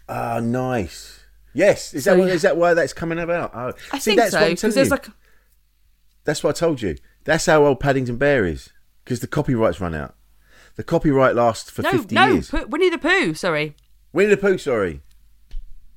[0.08, 1.20] Ah, nice.
[1.54, 3.50] Yes, is So, that why- is that why that's coming about?
[3.54, 4.92] Oh, I see, think that's so because there's you.
[4.92, 5.08] like
[6.24, 6.96] That's what I told you.
[7.24, 8.70] That's how old Paddington Bear is
[9.04, 10.14] because the copyrights run out.
[10.76, 12.50] The copyright lasts for no fifty no years.
[12.50, 13.34] Pooh- Winnie the Pooh.
[13.34, 13.74] Sorry,
[14.12, 15.00] Winnie the Pooh, sorry.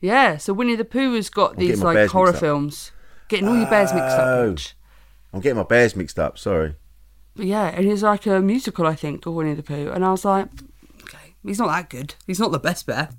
[0.02, 0.38] Yeah.
[0.38, 2.42] So Winnie the Pooh has got these like bears horror mixed up.
[2.42, 2.92] films,
[3.30, 4.28] getting all your bears mixed up.
[4.28, 4.50] Oh.
[4.52, 4.76] Mitch.
[5.34, 6.38] I'm getting my bears mixed up.
[6.38, 6.76] Sorry.
[7.36, 10.12] But yeah, and it's like a musical, I think, of Winnie the Pooh, and I
[10.12, 10.48] was like,
[11.04, 12.16] okay, he's not that good.
[12.26, 13.10] He's not the best bear.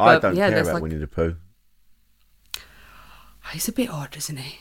[0.00, 1.36] I But, don't yeah, care there's about like- Winnie the Pooh.
[3.52, 4.58] He's a bit odd, isn't he?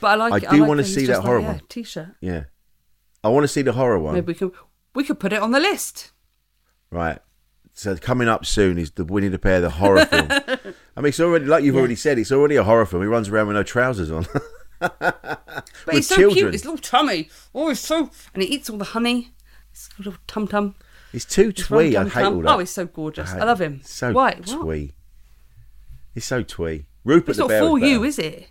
[0.00, 0.32] But I like.
[0.34, 1.60] I do like wanna that he's see just that horror like, yeah, one.
[1.68, 2.08] T-shirt.
[2.20, 2.44] Yeah,
[3.24, 4.14] I want to see the horror one.
[4.14, 4.52] Maybe we could
[4.94, 6.12] we could put it on the list.
[6.90, 7.18] Right.
[7.78, 10.28] So coming up soon is the Winnie the Pooh, the horror film.
[10.30, 11.80] I mean, it's already like you've Yeah.
[11.80, 12.18] already said.
[12.18, 13.02] It's already a horror film.
[13.02, 14.26] He runs around with no trousers on.
[14.78, 16.34] But he's so children.
[16.36, 16.52] cute.
[16.52, 17.30] His little tummy.
[17.54, 19.32] Oh, he's so and he eats all the honey.
[19.72, 20.74] His little tum tum.
[21.12, 21.96] He's too twee.
[21.96, 22.54] I hate all that.
[22.56, 23.30] Oh, he's so gorgeous.
[23.30, 23.80] I, love him.
[23.84, 24.34] So Why?
[24.34, 24.46] What?
[24.46, 24.92] twee.
[26.14, 26.86] It's so twee.
[27.04, 28.48] Rupert It's the not Bear for you, is it?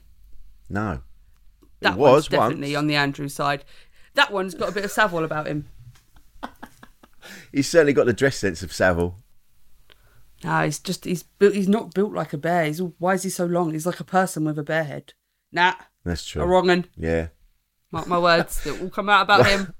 [0.68, 1.02] No.
[1.82, 2.78] That it was definitely once.
[2.78, 3.64] on the Andrew side.
[4.16, 5.68] That one's got a bit of Savile about him.
[7.56, 9.24] He's certainly got the dress sense of Savile.
[10.44, 11.56] Nah, he's just he's built.
[11.56, 12.66] He's not built like a bear.
[12.66, 13.72] He's all, why is he so long?
[13.72, 15.14] He's like a person with a bear head.
[15.54, 16.42] Nah, That's true.
[16.42, 16.84] a wrong un.
[16.98, 17.28] Yeah.
[17.94, 18.62] Mark my words.
[18.68, 19.74] It will come out about him.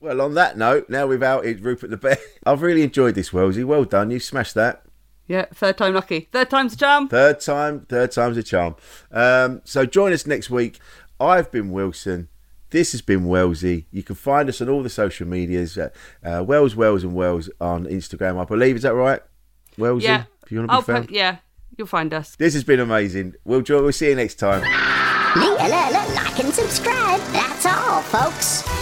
[0.00, 2.18] Well, on that note, now we've outed Rupert the Bear.
[2.44, 3.64] I've really enjoyed this, Wellsy.
[3.64, 4.10] Well done.
[4.10, 4.84] You smashed that.
[5.26, 6.28] Yeah, third time lucky.
[6.30, 7.08] Third time's a charm.
[7.08, 8.76] Third time, third time's a charm.
[9.10, 10.78] Um, so join us next week.
[11.18, 12.28] I've been Wilson.
[12.72, 13.84] This has been Wellsy.
[13.90, 15.76] You can find us on all the social medias.
[15.76, 15.90] Uh,
[16.24, 18.76] uh, Wells, Wells, and Wells on Instagram, I believe.
[18.76, 19.20] Is that right?
[19.76, 20.04] Wellsy?
[20.04, 20.24] Yeah.
[20.44, 21.06] If you want to be I'll found.
[21.08, 21.36] put, yeah,
[21.76, 22.34] you'll find us.
[22.36, 23.34] This has been amazing.
[23.44, 24.62] We'll, join, we'll see you next time.
[24.62, 27.20] Like and subscribe.
[27.32, 28.81] That's all, folks.